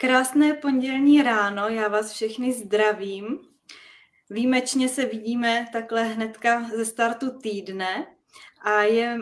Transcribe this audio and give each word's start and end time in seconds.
Krásné 0.00 0.54
pondělní 0.54 1.22
ráno, 1.22 1.68
já 1.68 1.88
vás 1.88 2.12
všechny 2.12 2.52
zdravím. 2.52 3.38
Výjimečně 4.30 4.88
se 4.88 5.04
vidíme 5.04 5.66
takhle 5.72 6.04
hnedka 6.04 6.70
ze 6.76 6.84
startu 6.84 7.38
týdne 7.38 8.06
a 8.62 8.82
je 8.82 9.18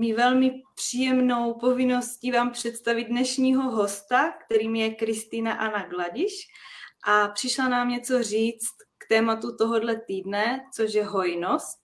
mi 0.00 0.12
velmi 0.12 0.62
příjemnou 0.74 1.54
povinností 1.54 2.30
vám 2.30 2.50
představit 2.50 3.04
dnešního 3.04 3.70
hosta, 3.70 4.32
kterým 4.44 4.76
je 4.76 4.94
Kristýna 4.94 5.52
Anna 5.52 5.86
Gladiš 5.88 6.32
a 7.06 7.28
přišla 7.28 7.68
nám 7.68 7.88
něco 7.88 8.22
říct 8.22 8.70
k 8.98 9.08
tématu 9.08 9.56
tohohle 9.56 10.00
týdne, 10.06 10.60
což 10.74 10.94
je 10.94 11.04
hojnost. 11.04 11.78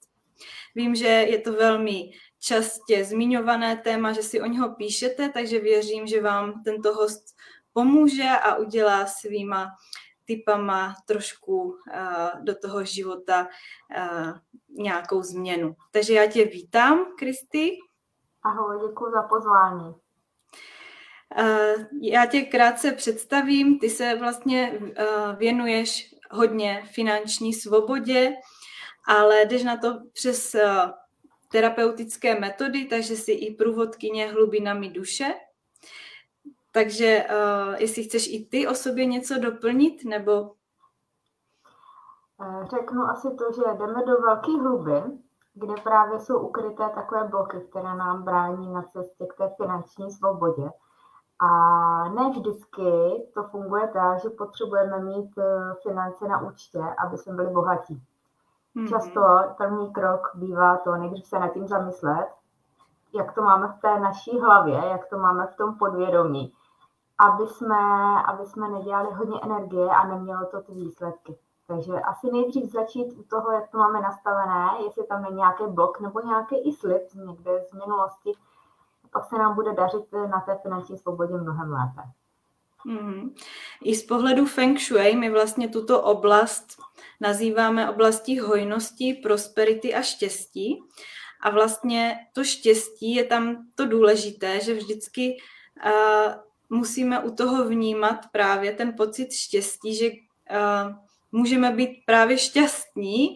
Vím, 0.75 0.95
že 0.95 1.07
je 1.07 1.39
to 1.39 1.53
velmi 1.53 2.11
častě 2.41 3.05
zmiňované 3.05 3.77
téma, 3.77 4.13
že 4.13 4.23
si 4.23 4.41
o 4.41 4.47
něho 4.47 4.75
píšete, 4.75 5.29
takže 5.29 5.61
věřím, 5.61 6.07
že 6.07 6.23
vám 6.23 6.63
tento 6.65 6.95
host 6.95 7.37
pomůže 7.77 8.29
a 8.43 8.55
udělá 8.55 9.07
svýma 9.07 9.66
typama 10.25 10.95
trošku 11.07 11.62
uh, 11.62 11.75
do 12.45 12.55
toho 12.55 12.84
života 12.84 13.48
uh, 13.97 14.33
nějakou 14.69 15.23
změnu. 15.23 15.77
Takže 15.91 16.15
já 16.15 16.27
tě 16.27 16.45
vítám, 16.45 17.07
Kristy. 17.19 17.77
Ahoj, 18.43 18.89
děkuji 18.89 19.12
za 19.12 19.23
pozvání. 19.23 19.95
Uh, 21.39 21.84
já 22.03 22.27
tě 22.27 22.43
krátce 22.43 22.93
představím. 22.93 23.79
Ty 23.79 23.91
se 23.91 24.15
vlastně 24.15 24.79
věnuješ 25.39 26.15
hodně 26.31 26.83
finanční 26.93 27.53
svobodě, 27.55 28.33
ale 29.09 29.45
jdeš 29.45 29.62
na 29.62 29.77
to 29.77 30.01
přes 30.12 30.56
terapeutické 31.53 32.41
metody, 32.41 32.84
takže 32.84 33.17
jsi 33.17 33.33
i 33.33 33.55
průvodkyně 33.55 34.27
hlubinami 34.27 34.89
duše. 34.89 35.34
Takže 36.77 37.27
uh, 37.30 37.75
jestli 37.75 38.03
chceš 38.03 38.29
i 38.33 38.48
ty 38.51 38.69
o 38.69 38.75
sobě 38.75 39.06
něco 39.06 39.34
doplnit, 39.39 40.05
nebo? 40.05 40.50
Eh, 42.41 42.67
řeknu 42.67 43.03
asi 43.03 43.28
to, 43.31 43.45
že 43.53 43.78
jdeme 43.78 44.05
do 44.06 44.17
velkých 44.20 44.62
hlubin, 44.62 45.19
kde 45.55 45.75
právě 45.83 46.20
jsou 46.20 46.39
ukryté 46.39 46.89
takové 46.95 47.25
bloky, 47.25 47.61
které 47.70 47.95
nám 47.95 48.23
brání 48.23 48.73
na 48.73 48.83
cestě 48.83 49.27
k 49.27 49.37
té 49.37 49.48
finanční 49.56 50.11
svobodě. 50.11 50.70
A 51.39 51.48
ne 52.09 52.31
vždycky 52.31 52.91
to 53.34 53.43
funguje 53.43 53.89
tak, 53.89 54.20
že 54.22 54.28
potřebujeme 54.28 55.00
mít 55.00 55.39
eh, 55.39 55.75
finance 55.83 56.28
na 56.28 56.43
účtě, 56.43 56.81
aby 57.06 57.19
jsme 57.19 57.34
byli 57.34 57.50
bohatí. 57.50 58.03
Mm-hmm. 58.77 58.89
Často 58.89 59.20
první 59.56 59.93
krok 59.93 60.31
bývá 60.34 60.77
to, 60.77 60.97
nejdřív 60.97 61.27
se 61.27 61.39
nad 61.39 61.48
tím 61.48 61.67
zamyslet, 61.69 62.27
jak 63.15 63.34
to 63.34 63.43
máme 63.43 63.69
v 63.69 63.81
té 63.81 64.00
naší 64.00 64.41
hlavě, 64.41 64.75
jak 64.75 65.06
to 65.06 65.19
máme 65.19 65.47
v 65.47 65.56
tom 65.56 65.78
podvědomí, 65.78 66.53
aby 67.19 67.47
jsme, 67.47 67.77
aby 68.27 68.47
jsme 68.47 68.69
nedělali 68.69 69.09
hodně 69.14 69.41
energie 69.42 69.89
a 69.89 70.09
nemělo 70.09 70.47
to 70.47 70.61
ty 70.61 70.72
výsledky. 70.72 71.39
Takže 71.67 71.92
asi 71.92 72.27
nejdřív 72.33 72.72
začít 72.72 73.12
u 73.12 73.22
toho, 73.22 73.53
jak 73.53 73.70
to 73.70 73.78
máme 73.78 74.00
nastavené, 74.00 74.70
jestli 74.84 75.05
tam 75.06 75.25
je 75.25 75.31
nějaký 75.31 75.64
blok 75.69 76.00
nebo 76.00 76.20
nějaký 76.20 76.56
i 76.69 76.72
slib 76.72 77.03
někde 77.14 77.64
z 77.70 77.72
minulosti, 77.72 78.33
pak 79.11 79.25
se 79.25 79.39
nám 79.39 79.55
bude 79.55 79.72
dařit 79.72 80.12
na 80.12 80.41
té 80.41 80.59
finanční 80.62 80.98
svobodě 80.98 81.37
mnohem 81.37 81.72
lépe. 81.72 82.03
Mm. 82.84 83.34
I 83.83 83.94
z 83.94 84.06
pohledu 84.06 84.47
Feng 84.47 84.81
Shui 84.81 85.17
my 85.17 85.31
vlastně 85.31 85.69
tuto 85.69 86.03
oblast 86.03 86.67
nazýváme 87.20 87.91
oblastí 87.91 88.39
hojnosti, 88.39 89.20
prosperity 89.22 89.94
a 89.94 90.03
štěstí. 90.03 90.83
A 91.41 91.50
vlastně 91.50 92.19
to 92.34 92.44
štěstí 92.44 93.14
je 93.14 93.25
tam 93.25 93.56
to 93.75 93.87
důležité, 93.87 94.61
že 94.61 94.75
vždycky 94.75 95.37
uh, 95.87 96.45
musíme 96.70 97.20
u 97.20 97.31
toho 97.31 97.69
vnímat 97.69 98.20
právě 98.33 98.72
ten 98.72 98.92
pocit 98.92 99.33
štěstí, 99.33 99.95
že 99.95 100.11
uh, 100.11 100.95
můžeme 101.33 101.70
být 101.70 102.03
právě 102.06 102.39
šťastní, 102.39 103.34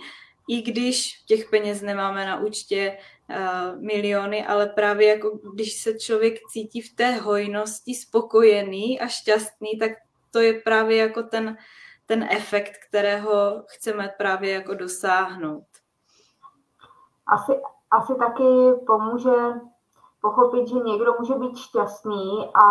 i 0.48 0.62
když 0.62 1.22
těch 1.26 1.50
peněz 1.50 1.82
nemáme 1.82 2.26
na 2.26 2.41
účtě 2.41 2.98
uh, 3.30 3.82
miliony, 3.82 4.46
ale 4.46 4.66
právě 4.66 5.08
jako 5.08 5.41
když 5.54 5.82
se 5.82 5.94
člověk 5.94 6.34
cítí 6.52 6.80
v 6.80 6.96
té 6.96 7.12
hojnosti 7.12 7.94
spokojený 7.94 9.00
a 9.00 9.06
šťastný, 9.06 9.78
tak 9.78 9.91
to 10.30 10.38
je 10.38 10.60
právě 10.60 10.97
jako 10.97 11.22
ten, 11.22 11.56
ten 12.06 12.28
efekt, 12.30 12.72
kterého 12.88 13.64
chceme 13.68 14.14
právě 14.18 14.52
jako 14.52 14.74
dosáhnout. 14.74 15.66
Asi, 17.26 17.52
asi 17.91 18.12
taky 18.18 18.44
pomůže 18.86 19.60
pochopit, 20.20 20.69
že 20.69 20.75
někdo 20.75 21.14
může 21.19 21.34
být 21.34 21.56
šťastný 21.56 22.50
a 22.54 22.66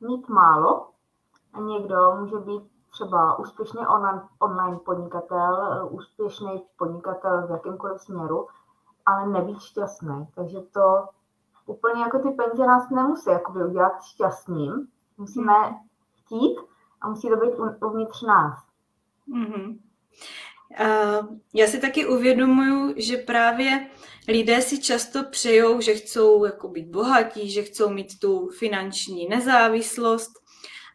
mít 0.00 0.28
málo 0.28 0.88
a 1.52 1.60
někdo 1.60 2.16
může 2.20 2.38
být 2.38 2.62
třeba 2.90 3.38
úspěšný 3.38 3.80
online, 4.38 4.78
podnikatel, 4.84 5.88
úspěšný 5.90 6.64
podnikatel 6.76 7.46
v 7.46 7.50
jakýmkoliv 7.50 8.00
směru, 8.00 8.46
ale 9.06 9.26
nebýt 9.26 9.60
šťastný. 9.60 10.28
Takže 10.34 10.60
to 10.60 11.08
úplně 11.66 12.02
jako 12.02 12.18
ty 12.18 12.30
peníze 12.30 12.66
nás 12.66 12.90
nemusí 12.90 13.30
jakoby 13.30 13.64
udělat 13.64 14.02
šťastným. 14.02 14.88
Musíme 15.18 15.52
chtít 16.12 16.56
a 17.00 17.08
musí 17.08 17.28
to 17.28 17.36
být 17.36 17.54
uvnitř 17.84 18.22
nás. 18.22 18.58
Mm-hmm. 19.28 19.78
Já 21.54 21.66
si 21.66 21.80
taky 21.80 22.06
uvědomuju, 22.06 22.94
že 22.96 23.16
právě 23.16 23.86
lidé 24.28 24.62
si 24.62 24.78
často 24.78 25.24
přejou, 25.24 25.80
že 25.80 25.94
chcou 25.94 26.44
jako 26.44 26.68
být 26.68 26.86
bohatí, 26.86 27.50
že 27.50 27.62
chcou 27.62 27.90
mít 27.90 28.18
tu 28.18 28.48
finanční 28.48 29.28
nezávislost, 29.28 30.32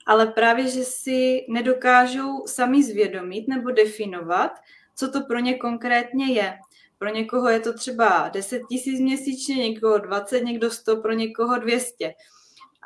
ale 0.08 0.28
právě, 0.28 0.68
že 0.68 0.84
si 0.84 1.46
nedokážou 1.50 2.48
sami 2.48 2.84
zvědomit 2.84 3.48
nebo 3.48 3.72
definovat, 3.72 4.52
co 4.96 5.12
to 5.12 5.22
pro 5.22 5.40
ně 5.40 5.54
konkrétně 5.54 6.34
je. 6.34 6.58
Pro 6.98 7.10
někoho 7.10 7.50
je 7.50 7.60
to 7.60 7.74
třeba 7.74 8.30
10 8.30 8.62
tisíc 8.70 9.00
měsíčně, 9.00 9.56
někoho 9.56 9.98
20, 9.98 10.42
někdo 10.42 10.72
100, 10.72 10.98
pro 10.98 11.14
někoho 11.14 11.58
200. 11.58 12.14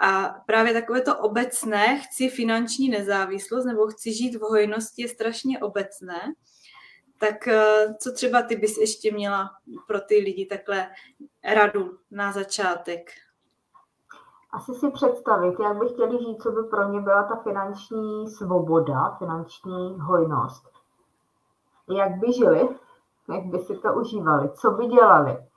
A 0.01 0.35
právě 0.45 0.73
takové 0.73 1.01
to 1.01 1.17
obecné, 1.17 1.99
chci 1.99 2.29
finanční 2.29 2.89
nezávislost 2.89 3.65
nebo 3.65 3.87
chci 3.87 4.13
žít 4.13 4.35
v 4.35 4.41
hojnosti 4.41 5.01
je 5.01 5.07
strašně 5.07 5.59
obecné. 5.59 6.19
Tak 7.21 7.47
eh, 7.47 7.95
co 7.99 8.11
třeba 8.11 8.41
ty 8.41 8.55
bys 8.55 8.77
ještě 8.77 9.13
měla 9.13 9.49
pro 9.87 10.01
ty 10.01 10.15
lidi 10.15 10.45
takhle 10.45 10.87
radu 11.55 11.97
na 12.11 12.31
začátek? 12.31 13.09
Asi 14.51 14.73
si 14.73 14.91
představit, 14.91 15.59
jak 15.59 15.77
by 15.77 15.89
chtěli 15.89 16.23
žít, 16.23 16.41
co 16.41 16.51
by 16.51 16.63
pro 16.63 16.83
ně 16.83 17.01
byla 17.01 17.23
ta 17.23 17.35
finanční 17.35 18.29
svoboda, 18.29 19.15
finanční 19.19 19.99
hojnost. 19.99 20.71
Jak 21.89 22.11
by 22.11 22.33
žili, 22.33 22.69
jak 23.33 23.45
by 23.45 23.59
si 23.59 23.77
to 23.77 23.93
užívali, 23.93 24.49
co 24.49 24.71
by 24.71 24.85
dělali. 24.85 25.47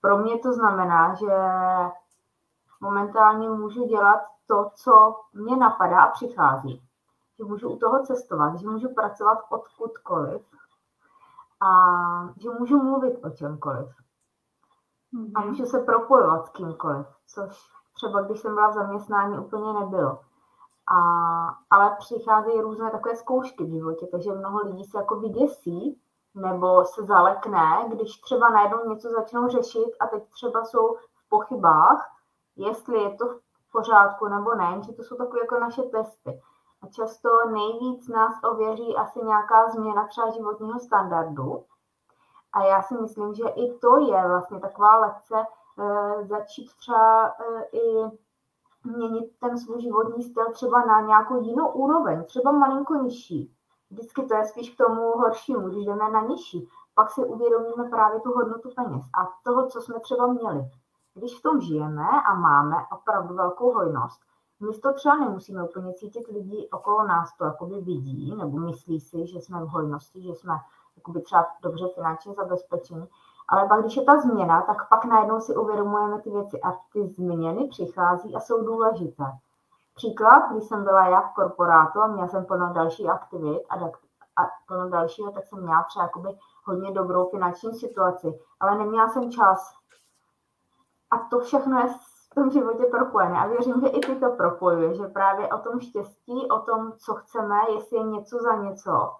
Pro 0.00 0.18
mě 0.18 0.38
to 0.38 0.52
znamená, 0.52 1.14
že 1.14 1.32
momentálně 2.80 3.48
můžu 3.48 3.86
dělat 3.86 4.20
to, 4.46 4.70
co 4.74 5.20
mě 5.32 5.56
napadá 5.56 6.00
a 6.00 6.12
přichází. 6.12 6.82
Že 7.38 7.44
můžu 7.44 7.70
u 7.70 7.78
toho 7.78 8.06
cestovat, 8.06 8.56
že 8.56 8.68
můžu 8.68 8.94
pracovat 8.94 9.38
odkudkoliv 9.50 10.42
a 11.66 12.32
že 12.36 12.50
můžu 12.50 12.82
mluvit 12.82 13.18
o 13.24 13.30
čemkoliv. 13.30 13.88
Mm-hmm. 15.14 15.32
A 15.34 15.40
mhm. 15.40 15.48
můžu 15.48 15.66
se 15.66 15.78
propojovat 15.78 16.46
s 16.46 16.48
kýmkoliv, 16.48 17.06
což 17.26 17.70
třeba 17.94 18.22
když 18.22 18.40
jsem 18.40 18.54
byla 18.54 18.68
v 18.68 18.74
zaměstnání 18.74 19.38
úplně 19.38 19.72
nebylo. 19.72 20.20
A, 20.86 20.98
ale 21.70 21.96
přicházejí 21.98 22.60
různé 22.60 22.90
takové 22.90 23.16
zkoušky 23.16 23.64
v 23.64 23.70
životě, 23.70 24.06
takže 24.06 24.32
mnoho 24.32 24.58
lidí 24.58 24.84
se 24.84 24.98
jako 24.98 25.20
vyděsí 25.20 26.00
nebo 26.34 26.84
se 26.84 27.02
zalekne, 27.02 27.84
když 27.88 28.20
třeba 28.20 28.48
najednou 28.48 28.88
něco 28.88 29.10
začnou 29.10 29.48
řešit 29.48 29.90
a 30.00 30.06
teď 30.06 30.30
třeba 30.30 30.64
jsou 30.64 30.96
v 30.96 31.28
pochybách 31.28 32.16
jestli 32.56 33.02
je 33.02 33.14
to 33.14 33.28
v 33.28 33.72
pořádku 33.72 34.28
nebo 34.28 34.54
ne, 34.54 34.80
že 34.86 34.92
to 34.92 35.02
jsou 35.02 35.16
takové 35.16 35.40
jako 35.40 35.58
naše 35.58 35.82
testy. 35.82 36.42
Často 36.90 37.28
nejvíc 37.50 38.08
nás 38.08 38.34
ověří 38.44 38.96
asi 38.96 39.18
nějaká 39.24 39.68
změna 39.68 40.06
třeba 40.06 40.30
životního 40.30 40.80
standardu. 40.80 41.64
A 42.52 42.64
já 42.64 42.82
si 42.82 42.94
myslím, 42.94 43.34
že 43.34 43.48
i 43.48 43.78
to 43.78 43.96
je 43.96 44.28
vlastně 44.28 44.60
taková 44.60 44.98
lekce 44.98 45.34
e, 45.38 46.24
začít 46.24 46.74
třeba 46.76 47.26
e, 47.26 47.32
i 47.72 48.10
měnit 48.84 49.32
ten 49.40 49.58
svůj 49.58 49.80
životní 49.80 50.22
styl 50.22 50.52
třeba 50.52 50.84
na 50.84 51.00
nějakou 51.00 51.42
jinou 51.42 51.68
úroveň, 51.68 52.24
třeba 52.24 52.52
malinko 52.52 52.94
nižší. 52.94 53.52
Vždycky 53.90 54.26
to 54.26 54.34
je 54.34 54.44
spíš 54.44 54.70
k 54.70 54.78
tomu 54.86 55.12
horšímu, 55.12 55.68
když 55.68 55.84
jdeme 55.84 56.10
na 56.10 56.20
nižší. 56.20 56.68
Pak 56.94 57.10
si 57.10 57.24
uvědomíme 57.24 57.84
právě 57.90 58.20
tu 58.20 58.32
hodnotu 58.32 58.70
peněz 58.76 59.04
a 59.20 59.32
toho, 59.44 59.66
co 59.66 59.80
jsme 59.80 60.00
třeba 60.00 60.26
měli. 60.26 60.70
Když 61.14 61.38
v 61.38 61.42
tom 61.42 61.60
žijeme 61.60 62.08
a 62.26 62.34
máme 62.34 62.76
opravdu 62.92 63.34
velkou 63.34 63.72
hojnost, 63.72 64.20
my 64.60 64.78
to 64.78 64.92
třeba 64.92 65.16
nemusíme 65.16 65.64
úplně 65.64 65.94
cítit 65.94 66.28
lidi 66.28 66.68
okolo 66.72 67.06
nás 67.06 67.36
to 67.36 67.44
jakoby 67.44 67.80
vidí 67.80 68.34
nebo 68.36 68.58
myslí 68.58 69.00
si, 69.00 69.26
že 69.26 69.38
jsme 69.38 69.64
v 69.64 69.68
hojnosti, 69.68 70.22
že 70.22 70.34
jsme 70.34 70.54
jakoby 70.96 71.20
třeba 71.20 71.46
dobře 71.62 71.88
finančně 71.94 72.34
zabezpečení, 72.34 73.08
ale 73.48 73.68
pak, 73.68 73.80
když 73.80 73.96
je 73.96 74.04
ta 74.04 74.20
změna, 74.20 74.62
tak 74.62 74.88
pak 74.88 75.04
najednou 75.04 75.40
si 75.40 75.56
uvědomujeme 75.56 76.20
ty 76.20 76.30
věci 76.30 76.60
a 76.60 76.72
ty 76.92 77.06
změny 77.06 77.68
přichází 77.68 78.36
a 78.36 78.40
jsou 78.40 78.64
důležité. 78.64 79.24
Příklad, 79.94 80.50
když 80.52 80.64
jsem 80.64 80.84
byla 80.84 81.08
já 81.08 81.20
v 81.20 81.34
korporátu 81.34 82.00
a 82.00 82.06
měla 82.06 82.28
jsem 82.28 82.44
plno 82.44 82.72
další 82.72 83.08
aktivit 83.08 83.62
a, 83.68 83.74
a 84.42 84.48
plno 84.66 84.90
dalšího, 84.90 85.30
tak 85.30 85.46
jsem 85.46 85.62
měla 85.62 85.82
třeba 85.82 86.02
jakoby 86.04 86.38
hodně 86.64 86.92
dobrou 86.92 87.28
finanční 87.30 87.74
situaci, 87.74 88.38
ale 88.60 88.78
neměla 88.78 89.08
jsem 89.08 89.30
čas. 89.30 89.74
A 91.10 91.18
to 91.18 91.38
všechno 91.38 91.78
je 91.78 91.88
tom 92.36 92.50
životě 92.50 92.84
propojené. 92.84 93.38
A 93.38 93.46
věřím, 93.46 93.80
že 93.80 93.86
i 93.86 94.00
ty 94.00 94.16
to 94.16 94.30
propojuje, 94.30 94.94
že 94.94 95.06
právě 95.06 95.48
o 95.48 95.58
tom 95.58 95.80
štěstí, 95.80 96.48
o 96.50 96.58
tom, 96.58 96.92
co 96.92 97.14
chceme, 97.14 97.60
jestli 97.74 97.96
je 97.96 98.02
něco 98.02 98.38
za 98.38 98.56
něco, 98.56 99.14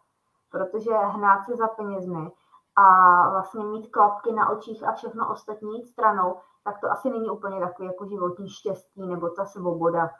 protože 0.51 0.95
hnát 0.95 1.45
se 1.45 1.57
za 1.57 1.69
penězmi 1.69 2.33
a 2.77 2.87
vlastně 3.31 3.65
mít 3.65 3.91
klapky 3.91 4.33
na 4.33 4.49
očích 4.49 4.89
a 4.89 4.93
všechno 4.93 5.33
ostatní 5.33 5.85
stranou, 5.85 6.37
tak 6.65 6.81
to 6.81 6.91
asi 6.91 7.11
není 7.11 7.31
úplně 7.31 7.61
takový 7.61 7.89
jako 7.89 8.07
životní 8.07 8.49
štěstí 8.49 9.07
nebo 9.07 9.29
ta 9.29 9.45
svoboda. 9.45 10.11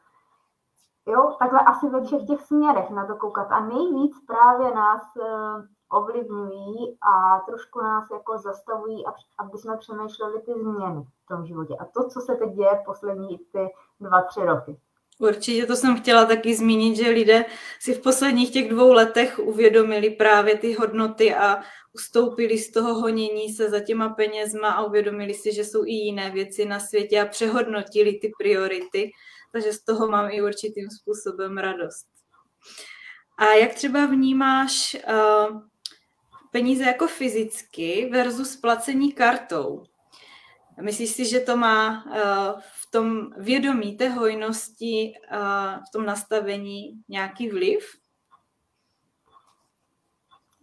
Jo, 1.07 1.37
takhle 1.39 1.61
asi 1.61 1.89
ve 1.89 2.03
všech 2.03 2.27
těch 2.27 2.43
směrech 2.43 2.91
na 2.91 3.07
to 3.07 3.17
koukat. 3.17 3.53
A 3.53 3.61
nejvíc 3.61 4.25
právě 4.27 4.75
nás 4.75 5.03
eh, 5.17 5.69
ovlivňují 5.93 6.99
a 7.01 7.41
trošku 7.41 7.81
nás 7.81 8.11
jako 8.11 8.39
zastavují, 8.39 9.05
aby 9.39 9.59
jsme 9.59 9.77
přemýšleli 9.77 10.41
ty 10.41 10.53
změny 10.53 11.07
v 11.25 11.27
tom 11.29 11.47
životě. 11.47 11.75
A 11.81 11.85
to, 11.85 12.09
co 12.09 12.21
se 12.21 12.35
teď 12.35 12.51
děje 12.51 12.83
poslední 12.87 13.39
ty 13.39 13.69
dva, 14.01 14.23
tři 14.23 14.41
roky. 14.41 14.77
Určitě 15.19 15.67
to 15.67 15.77
jsem 15.77 15.97
chtěla 15.97 16.25
taky 16.25 16.55
zmínit, 16.55 16.97
že 16.97 17.09
lidé 17.09 17.45
si 17.81 17.95
v 17.95 18.03
posledních 18.03 18.53
těch 18.53 18.69
dvou 18.69 18.93
letech 18.93 19.39
uvědomili 19.39 20.11
právě 20.11 20.59
ty 20.59 20.73
hodnoty 20.73 21.35
a 21.35 21.63
ustoupili 21.93 22.59
z 22.59 22.71
toho 22.71 22.95
honění 22.95 23.53
se 23.53 23.71
za 23.71 23.81
těma 23.81 24.09
penězma 24.09 24.71
a 24.71 24.85
uvědomili 24.85 25.35
si, 25.35 25.53
že 25.53 25.65
jsou 25.65 25.85
i 25.85 25.93
jiné 25.93 26.31
věci 26.31 26.65
na 26.65 26.81
světě 26.81 27.21
a 27.21 27.27
přehodnotili 27.27 28.13
ty 28.13 28.33
priority. 28.39 29.11
Takže 29.53 29.73
z 29.73 29.85
toho 29.85 30.09
mám 30.09 30.31
i 30.31 30.43
určitým 30.43 30.91
způsobem 30.91 31.59
radost. 31.59 32.07
A 33.39 33.45
jak 33.45 33.75
třeba 33.75 34.07
vnímáš 34.07 34.97
uh, 35.09 35.61
peníze 36.57 36.85
jako 36.85 37.07
fyzicky 37.07 38.11
versus 38.13 38.57
placení 38.57 39.13
kartou? 39.13 39.83
Myslíš 40.81 41.11
si, 41.11 41.25
že 41.25 41.41
to 41.41 41.57
má 41.57 42.05
uh, 42.05 42.61
v 42.61 42.91
tom 42.91 43.31
vědomí 43.37 43.97
té 43.97 44.09
hojnosti, 44.09 45.15
uh, 45.33 45.39
v 45.89 45.93
tom 45.93 46.07
nastavení 46.07 47.03
nějaký 47.09 47.51
vliv? 47.51 47.85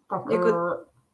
Tak 0.10 0.22
jako... 0.32 0.48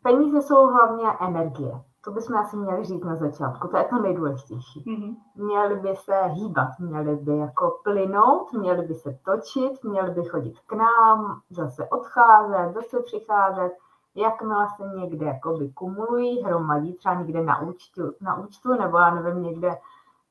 peníze 0.04 0.42
jsou 0.42 0.68
hlavně 0.68 1.08
energie. 1.28 1.72
To 2.04 2.12
bychom 2.12 2.38
asi 2.38 2.58
měli 2.58 2.86
říct 2.86 3.04
na 3.04 3.16
začátku, 3.16 3.68
to 3.68 3.78
je 3.78 3.84
to 3.84 3.96
nejdůležitější. 3.96 4.84
Mm-hmm. 4.88 5.16
Měli 5.36 5.76
by 5.76 5.96
se 5.96 6.22
hýbat, 6.26 6.70
měli 6.80 7.16
by 7.16 7.38
jako 7.38 7.80
plynout, 7.84 8.54
měli 8.54 8.88
by 8.88 8.96
se 8.96 9.20
točit, 9.26 9.84
měli 9.84 10.12
by 10.12 10.24
chodit 10.26 10.60
k 10.60 10.74
nám, 10.74 11.42
zase 11.50 11.88
odcházet, 11.90 12.74
zase 12.74 13.04
přicházet 13.04 13.72
jakmile 14.20 14.68
se 14.78 14.84
někde 14.88 15.26
jakoby 15.26 15.70
kumulují, 15.70 16.44
hromadí, 16.44 16.94
třeba 16.94 17.16
někde 17.16 17.44
na 17.44 17.62
účtu, 17.62 18.14
na 18.22 18.38
účtu 18.38 18.74
nebo 18.74 18.98
já 18.98 19.16
nevím, 19.16 19.44
někde 19.44 19.78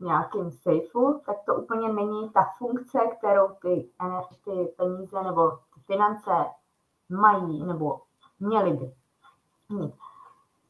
v 0.00 0.04
nějakém 0.04 0.50
safeu, 0.50 1.20
tak 1.26 1.36
to 1.46 1.54
úplně 1.54 1.92
není 1.92 2.30
ta 2.30 2.46
funkce, 2.58 2.98
kterou 3.18 3.48
ty, 3.62 3.88
ty 4.44 4.74
peníze 4.76 5.22
nebo 5.22 5.50
ty 5.50 5.80
finance 5.86 6.30
mají 7.08 7.64
nebo 7.64 8.00
měly 8.40 8.72
by. 8.72 8.92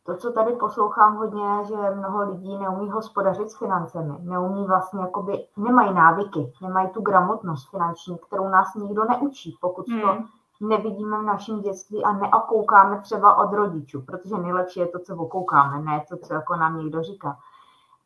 To, 0.04 0.16
co 0.16 0.32
tady 0.32 0.52
poslouchám 0.52 1.16
hodně, 1.16 1.64
že 1.64 1.90
mnoho 1.94 2.30
lidí 2.30 2.58
neumí 2.58 2.90
hospodařit 2.90 3.50
s 3.50 3.58
financemi, 3.58 4.14
neumí 4.20 4.66
vlastně, 4.66 5.00
jakoby, 5.00 5.46
nemají 5.56 5.94
návyky, 5.94 6.52
nemají 6.62 6.88
tu 6.88 7.00
gramotnost 7.00 7.70
finanční, 7.70 8.18
kterou 8.18 8.48
nás 8.48 8.74
nikdo 8.74 9.04
neučí, 9.04 9.58
pokud 9.60 9.86
to 9.86 10.08
hmm 10.08 10.28
nevidíme 10.60 11.18
v 11.18 11.22
našem 11.22 11.60
dětství 11.60 12.04
a 12.04 12.12
neokoukáme 12.12 13.00
třeba 13.00 13.36
od 13.36 13.52
rodičů, 13.52 14.02
protože 14.02 14.34
nejlepší 14.38 14.80
je 14.80 14.88
to, 14.88 14.98
co 14.98 15.16
okoukáme, 15.16 15.82
ne 15.82 16.04
to, 16.08 16.16
co 16.16 16.34
jako 16.34 16.56
nám 16.56 16.78
někdo 16.78 17.02
říká. 17.02 17.38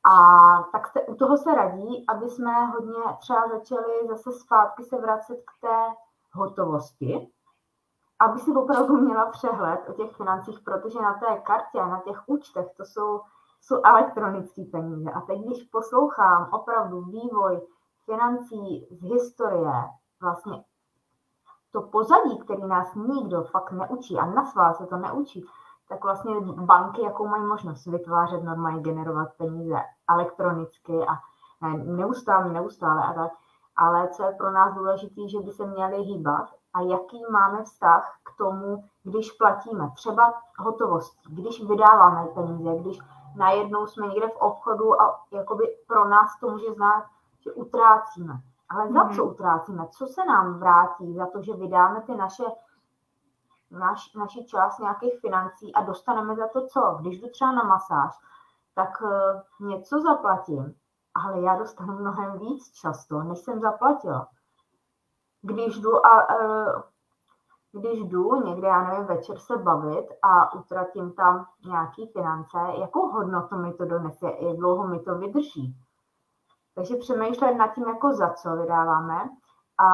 A 0.04 0.14
tak 0.72 0.87
se, 0.87 1.02
u 1.02 1.14
toho 1.14 1.37
se 1.37 1.54
radí, 1.54 2.04
aby 2.08 2.28
jsme 2.28 2.66
hodně 2.66 3.02
třeba 3.19 3.49
začali 3.49 4.08
zase 4.08 4.32
zpátky 4.32 4.84
se 4.84 5.00
vracet 5.00 5.37
k 5.37 5.60
té 5.60 5.94
hotovosti, 6.32 7.28
aby 8.19 8.38
si 8.38 8.52
opravdu 8.52 8.96
měla 8.96 9.26
přehled 9.26 9.81
o 9.88 9.93
těch 9.93 10.16
financích, 10.16 10.60
protože 10.60 11.00
na 11.00 11.14
té 11.14 11.37
kartě, 11.40 11.78
na 11.78 12.00
těch 12.00 12.22
účtech, 12.26 12.66
to 12.76 12.84
jsou, 12.84 13.20
jsou 13.60 13.81
elektronické 13.84 14.64
peníze. 14.64 15.10
A 15.10 15.20
teď, 15.20 15.38
když 15.38 15.62
poslouchám 15.62 16.48
opravdu 16.52 17.00
vývoj 17.00 17.60
financí 18.05 18.88
z 18.90 19.02
historie, 19.02 19.72
vlastně 20.20 20.64
to 21.72 21.82
pozadí, 21.82 22.38
který 22.38 22.66
nás 22.66 22.94
nikdo 22.94 23.42
fakt 23.42 23.72
neučí 23.72 24.19
a 24.19 24.26
na 24.26 24.44
svá 24.44 24.72
se 24.72 24.86
to 24.86 24.96
neučí, 24.96 25.46
tak 25.88 26.04
vlastně 26.04 26.40
banky, 26.40 27.02
jakou 27.02 27.26
mají 27.26 27.44
možnost 27.44 27.86
vytvářet 27.86 28.44
normálně, 28.44 28.80
generovat 28.80 29.28
peníze 29.36 29.76
elektronicky 30.10 31.06
a 31.06 31.19
neustále, 31.76 32.52
neustále 32.52 33.02
a 33.04 33.12
tak. 33.12 33.32
Ale 33.76 34.08
co 34.08 34.24
je 34.24 34.32
pro 34.32 34.50
nás 34.50 34.74
důležité, 34.74 35.28
že 35.28 35.40
by 35.40 35.52
se 35.52 35.66
měli 35.66 36.02
hýbat 36.02 36.48
a 36.74 36.80
jaký 36.80 37.22
máme 37.30 37.62
vztah 37.64 38.19
k 38.24 38.36
tomu, 38.38 38.84
když 39.02 39.32
platíme 39.32 39.90
třeba 39.94 40.34
hotovost, 40.58 41.19
když 41.28 41.64
vydáváme 41.64 42.26
peníze, 42.26 42.76
když 42.80 42.98
najednou 43.36 43.86
jsme 43.86 44.06
někde 44.06 44.28
v 44.28 44.36
obchodu 44.36 45.02
a 45.02 45.20
jakoby 45.30 45.76
pro 45.86 46.08
nás 46.08 46.40
to 46.40 46.48
může 46.48 46.72
znát, 46.72 47.04
že 47.40 47.52
utrácíme. 47.52 48.34
Ale 48.72 48.92
za 48.92 49.08
co 49.08 49.22
mhm. 49.24 49.32
utrácíme? 49.32 49.88
Co 49.88 50.06
se 50.06 50.24
nám 50.24 50.58
vrátí 50.58 51.14
za 51.14 51.26
to, 51.26 51.42
že 51.42 51.52
vydáme 51.54 52.00
ty 52.00 52.14
naše 52.14 52.44
naš, 53.70 54.14
naši 54.14 54.44
část 54.44 54.78
nějakých 54.78 55.20
financí 55.20 55.74
a 55.74 55.82
dostaneme 55.82 56.36
za 56.36 56.48
to 56.48 56.66
co? 56.66 56.98
Když 57.00 57.20
jdu 57.20 57.28
třeba 57.28 57.52
na 57.52 57.62
masáž, 57.62 58.19
tak 58.74 59.02
uh, 59.02 59.69
něco 59.69 60.00
zaplatím, 60.00 60.74
ale 61.14 61.40
já 61.40 61.56
dostanu 61.56 61.98
mnohem 61.98 62.38
víc 62.38 62.70
často, 62.72 63.22
než 63.22 63.38
jsem 63.38 63.60
zaplatila. 63.60 64.28
Když 65.42 65.78
jdu 65.78 66.06
a 66.06 66.38
uh, 66.38 66.82
když 67.72 67.98
jdu 67.98 68.44
někde, 68.44 68.69
já 68.69 68.82
nevím, 68.88 69.06
večer 69.06 69.38
se 69.38 69.56
bavit 69.56 70.06
a 70.22 70.54
utratím 70.54 71.12
tam 71.12 71.46
nějaký 71.66 72.06
finance, 72.06 72.58
jakou 72.80 73.08
hodnotu 73.08 73.56
mi 73.56 73.72
to 73.72 73.84
donese, 73.84 74.26
jak 74.40 74.56
dlouho 74.56 74.88
mi 74.88 75.00
to 75.00 75.19
vydrží. 75.19 75.76
Takže 76.74 76.96
přemýšlet 76.96 77.54
nad 77.54 77.74
tím, 77.74 77.88
jako 77.88 78.12
za 78.12 78.30
co 78.30 78.56
vydáváme 78.56 79.30
a 79.79 79.88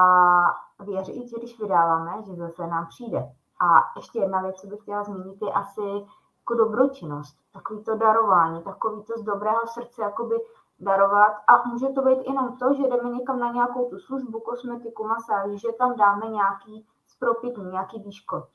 věřit, 0.85 1.29
že 1.29 1.37
když 1.39 1.61
vydáváme, 1.61 2.23
že 2.23 2.35
zase 2.35 2.67
nám 2.67 2.87
přijde. 2.87 3.19
A 3.61 3.93
ještě 3.97 4.19
jedna 4.19 4.43
věc, 4.43 4.57
co 4.57 4.67
bych 4.67 4.81
chtěla 4.81 5.05
zmínit, 5.05 5.43
je 5.43 5.53
asi 5.53 6.07
jako 6.39 6.55
dobročinnost, 6.55 7.37
takový 7.53 7.85
to 7.85 7.97
darování, 7.97 8.63
takový 8.63 9.03
to 9.03 9.13
z 9.19 9.23
dobrého 9.23 9.61
srdce, 9.67 10.03
jakoby 10.03 10.35
darovat. 10.81 11.33
A 11.47 11.69
může 11.69 11.89
to 11.89 12.03
být 12.03 12.19
jenom 12.27 12.57
to, 12.57 12.75
že 12.75 12.83
jdeme 12.83 13.11
někam 13.11 13.39
na 13.39 13.53
nějakou 13.53 13.91
tu 13.91 13.99
službu, 13.99 14.41
kosmetiku, 14.41 15.07
masáž, 15.07 15.51
že 15.61 15.69
tam 15.79 15.97
dáme 15.97 16.27
nějaký 16.27 16.87
spropitný, 17.07 17.65
nějaký 17.65 18.03
výško, 18.03 18.47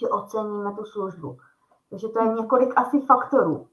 že 0.00 0.08
oceníme 0.08 0.72
tu 0.72 0.84
službu. 0.84 1.38
Takže 1.90 2.08
to 2.08 2.22
je 2.22 2.28
několik 2.28 2.72
asi 2.76 3.00
faktorů. 3.00 3.66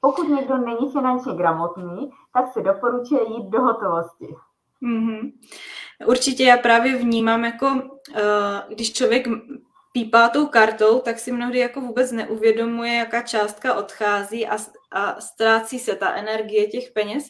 Pokud 0.00 0.28
někdo 0.28 0.56
není 0.56 0.92
finančně 0.92 1.34
gramotný, 1.34 2.10
tak 2.34 2.52
se 2.52 2.62
doporučuje 2.62 3.20
jít 3.28 3.48
do 3.48 3.60
hotovosti. 3.60 4.26
Mm-hmm. 4.82 5.32
Určitě 6.06 6.44
já 6.44 6.56
právě 6.56 6.96
vnímám, 6.96 7.44
jako 7.44 7.66
uh, 7.66 7.80
když 8.68 8.92
člověk 8.92 9.26
pípá 9.92 10.28
tou 10.28 10.46
kartou, 10.46 11.00
tak 11.00 11.18
si 11.18 11.32
mnohdy 11.32 11.58
jako 11.58 11.80
vůbec 11.80 12.12
neuvědomuje, 12.12 12.94
jaká 12.94 13.22
částka 13.22 13.74
odchází 13.74 14.46
a, 14.46 14.56
a 14.92 15.20
ztrácí 15.20 15.78
se 15.78 15.96
ta 15.96 16.14
energie 16.14 16.66
těch 16.66 16.90
peněz. 16.90 17.24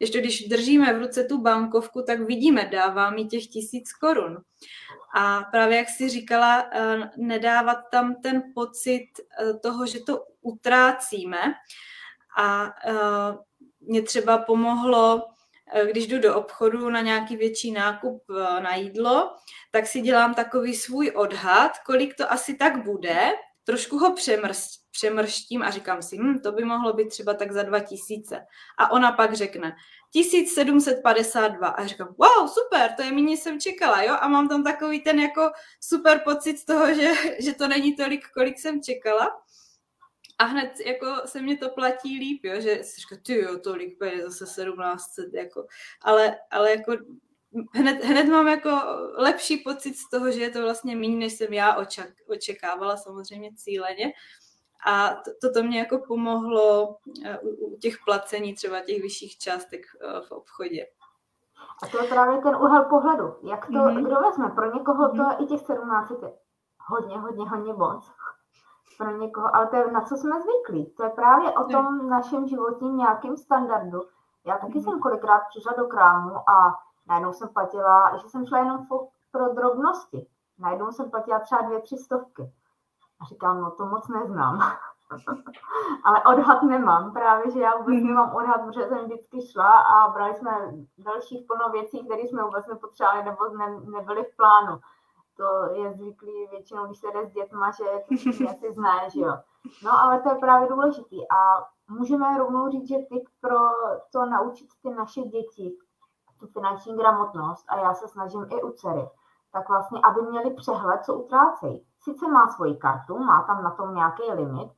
Ještě 0.00 0.20
když 0.20 0.48
držíme 0.48 0.94
v 0.94 0.98
ruce 0.98 1.24
tu 1.24 1.40
bankovku, 1.40 2.02
tak 2.02 2.20
vidíme, 2.20 2.68
dává 2.72 3.10
mi 3.10 3.24
těch 3.24 3.46
tisíc 3.46 3.92
korun. 3.92 4.36
A 5.16 5.42
právě 5.50 5.78
jak 5.78 5.88
si 5.88 6.08
říkala, 6.08 6.62
uh, 6.62 7.04
nedávat 7.16 7.78
tam 7.90 8.14
ten 8.22 8.42
pocit 8.54 9.06
uh, 9.42 9.60
toho, 9.60 9.86
že 9.86 10.00
to 10.00 10.24
utrácíme, 10.42 11.38
a 12.36 12.64
uh, 12.90 13.36
mě 13.80 14.02
třeba 14.02 14.38
pomohlo, 14.38 15.16
uh, 15.16 15.88
když 15.90 16.06
jdu 16.06 16.18
do 16.18 16.36
obchodu 16.36 16.90
na 16.90 17.00
nějaký 17.00 17.36
větší 17.36 17.72
nákup 17.72 18.22
uh, 18.28 18.60
na 18.60 18.74
jídlo, 18.74 19.36
tak 19.70 19.86
si 19.86 20.00
dělám 20.00 20.34
takový 20.34 20.74
svůj 20.74 21.12
odhad, 21.14 21.72
kolik 21.86 22.14
to 22.14 22.32
asi 22.32 22.54
tak 22.54 22.84
bude, 22.84 23.30
trošku 23.64 23.98
ho 23.98 24.12
přemrst, 24.12 24.70
přemrštím 24.90 25.62
a 25.62 25.70
říkám 25.70 26.02
si, 26.02 26.16
hm, 26.18 26.38
to 26.38 26.52
by 26.52 26.64
mohlo 26.64 26.92
být 26.92 27.08
třeba 27.08 27.34
tak 27.34 27.52
za 27.52 27.62
2000. 27.62 28.46
A 28.78 28.90
ona 28.90 29.12
pak 29.12 29.34
řekne 29.34 29.76
1752 30.10 31.68
a 31.68 31.86
říkám, 31.86 32.14
wow, 32.18 32.48
super, 32.48 32.92
to 32.96 33.02
je 33.02 33.12
méně 33.12 33.36
jsem 33.36 33.60
čekala, 33.60 34.02
jo? 34.02 34.16
A 34.20 34.28
mám 34.28 34.48
tam 34.48 34.64
takový 34.64 35.00
ten 35.00 35.20
jako 35.20 35.50
super 35.80 36.20
pocit 36.24 36.58
z 36.58 36.64
toho, 36.64 36.94
že, 36.94 37.12
že 37.38 37.54
to 37.54 37.68
není 37.68 37.96
tolik, 37.96 38.28
kolik 38.34 38.58
jsem 38.58 38.82
čekala. 38.82 39.30
A 40.38 40.44
hned 40.44 40.80
jako 40.86 41.06
se 41.24 41.42
mě 41.42 41.56
to 41.58 41.68
platí 41.68 42.18
líp, 42.18 42.44
jo, 42.44 42.60
že 42.60 42.84
si 42.84 43.00
říká, 43.00 43.16
ty 43.26 43.38
jo, 43.40 43.58
tolik 43.58 43.98
peněz, 43.98 44.24
zase 44.24 44.64
1700, 44.64 45.34
jako, 45.34 45.66
ale, 46.02 46.36
ale 46.50 46.70
jako 46.70 46.92
hned, 47.74 48.04
hned 48.04 48.24
mám 48.24 48.48
jako 48.48 48.70
lepší 49.16 49.56
pocit 49.56 49.94
z 49.94 50.10
toho, 50.10 50.30
že 50.30 50.40
je 50.40 50.50
to 50.50 50.62
vlastně 50.62 50.96
méně, 50.96 51.16
než 51.16 51.32
jsem 51.32 51.52
já 51.52 51.74
oček, 51.76 52.14
očekávala, 52.28 52.96
samozřejmě 52.96 53.50
cíleně. 53.56 54.12
A 54.86 55.08
to, 55.08 55.30
toto 55.40 55.62
mě 55.62 55.78
jako 55.78 55.98
pomohlo 55.98 56.96
eh, 57.24 57.38
u, 57.38 57.48
u 57.48 57.78
těch 57.78 57.96
placení 58.04 58.54
třeba 58.54 58.80
těch 58.80 59.02
vyšších 59.02 59.38
částek 59.38 59.80
eh, 60.00 60.20
v 60.28 60.32
obchodě. 60.32 60.86
A 61.82 61.86
to 61.86 62.02
je 62.02 62.08
právě 62.08 62.42
ten 62.42 62.56
úhel 62.56 62.84
pohledu. 62.84 63.34
Jak 63.42 63.66
to, 63.66 63.72
mm-hmm. 63.72 64.06
kdo 64.06 64.20
vezme? 64.20 64.50
Pro 64.50 64.78
někoho 64.78 65.08
to 65.08 65.14
mm-hmm. 65.14 65.44
i 65.44 65.46
těch 65.46 65.60
17 65.60 66.10
je 66.10 66.32
hodně, 66.78 67.18
hodně, 67.18 67.44
hodně 67.48 67.72
moc. 67.72 68.10
Pro 68.98 69.16
někoho, 69.16 69.56
ale 69.56 69.66
to 69.66 69.76
je 69.76 69.92
na 69.92 70.00
co 70.00 70.16
jsme 70.16 70.36
zvyklí. 70.42 70.86
To 70.86 71.04
je 71.04 71.10
právě 71.10 71.52
o 71.52 71.64
tom 71.64 72.08
našem 72.08 72.46
životním 72.46 72.96
nějakým 72.96 73.36
standardu. 73.36 74.02
Já 74.44 74.58
taky 74.58 74.72
mm-hmm. 74.72 74.84
jsem 74.84 75.00
kolikrát 75.00 75.42
přišla 75.48 75.72
do 75.78 75.84
krámu 75.84 76.50
a 76.50 76.78
najednou 77.08 77.32
jsem 77.32 77.48
platila, 77.48 78.16
že 78.16 78.28
jsem 78.28 78.46
šla 78.46 78.58
jenom 78.58 78.86
pro 79.32 79.48
drobnosti. 79.48 80.26
Najednou 80.58 80.92
jsem 80.92 81.10
platila 81.10 81.38
třeba 81.38 81.62
dvě, 81.62 81.80
tři 81.80 81.96
stovky. 81.96 82.52
A 83.20 83.24
říkám, 83.24 83.60
no 83.60 83.70
to 83.70 83.86
moc 83.86 84.08
neznám. 84.08 84.58
Ale 86.04 86.22
odhad 86.22 86.62
nemám, 86.62 87.12
právě, 87.12 87.50
že 87.50 87.60
já 87.60 87.76
vůbec 87.76 87.94
mhm. 87.94 88.06
nemám 88.06 88.34
odhad, 88.34 88.64
protože 88.64 88.88
jsem 88.88 89.04
vždycky 89.04 89.46
šla 89.46 89.70
a 89.70 90.08
brali 90.08 90.34
jsme 90.34 90.50
dalších 90.98 91.46
plno 91.46 91.68
věcí, 91.72 92.04
které 92.04 92.22
jsme 92.22 92.42
vůbec 92.44 92.66
nepotřebovali 92.66 93.24
nebo 93.24 93.48
ne, 93.48 93.80
nebyly 93.80 94.24
v 94.24 94.36
plánu. 94.36 94.78
To 95.36 95.74
je 95.74 95.92
zvyklý 95.92 96.46
většinou, 96.50 96.86
když 96.86 96.98
se 96.98 97.06
jde 97.12 97.26
s 97.26 97.32
dětma, 97.32 97.70
že 97.70 97.84
to 97.84 98.50
asi 98.50 98.72
zná, 98.74 99.08
že 99.08 99.20
jo. 99.20 99.34
No 99.84 99.90
ale 100.02 100.20
to 100.20 100.28
je 100.28 100.34
právě 100.34 100.68
důležitý 100.68 101.30
a 101.30 101.66
můžeme 101.88 102.38
rovnou 102.38 102.70
říct, 102.70 102.88
že 102.88 102.98
ty 102.98 103.24
pro 103.40 103.58
to 104.12 104.26
naučit 104.26 104.68
ty 104.82 104.90
naše 104.90 105.20
děti 105.20 105.76
tu 106.40 106.46
finanční 106.46 106.96
gramotnost 106.96 107.64
a 107.68 107.78
já 107.78 107.94
se 107.94 108.08
snažím 108.08 108.46
i 108.50 108.62
u 108.62 108.70
dcery, 108.70 109.08
tak 109.52 109.68
vlastně, 109.68 110.00
aby 110.00 110.22
měli 110.22 110.54
přehled, 110.54 111.04
co 111.04 111.14
utrácejí. 111.14 111.86
Sice 112.00 112.28
má 112.28 112.48
svoji 112.48 112.76
kartu, 112.76 113.18
má 113.18 113.42
tam 113.42 113.62
na 113.62 113.70
tom 113.70 113.94
nějaký 113.94 114.22
limit 114.32 114.72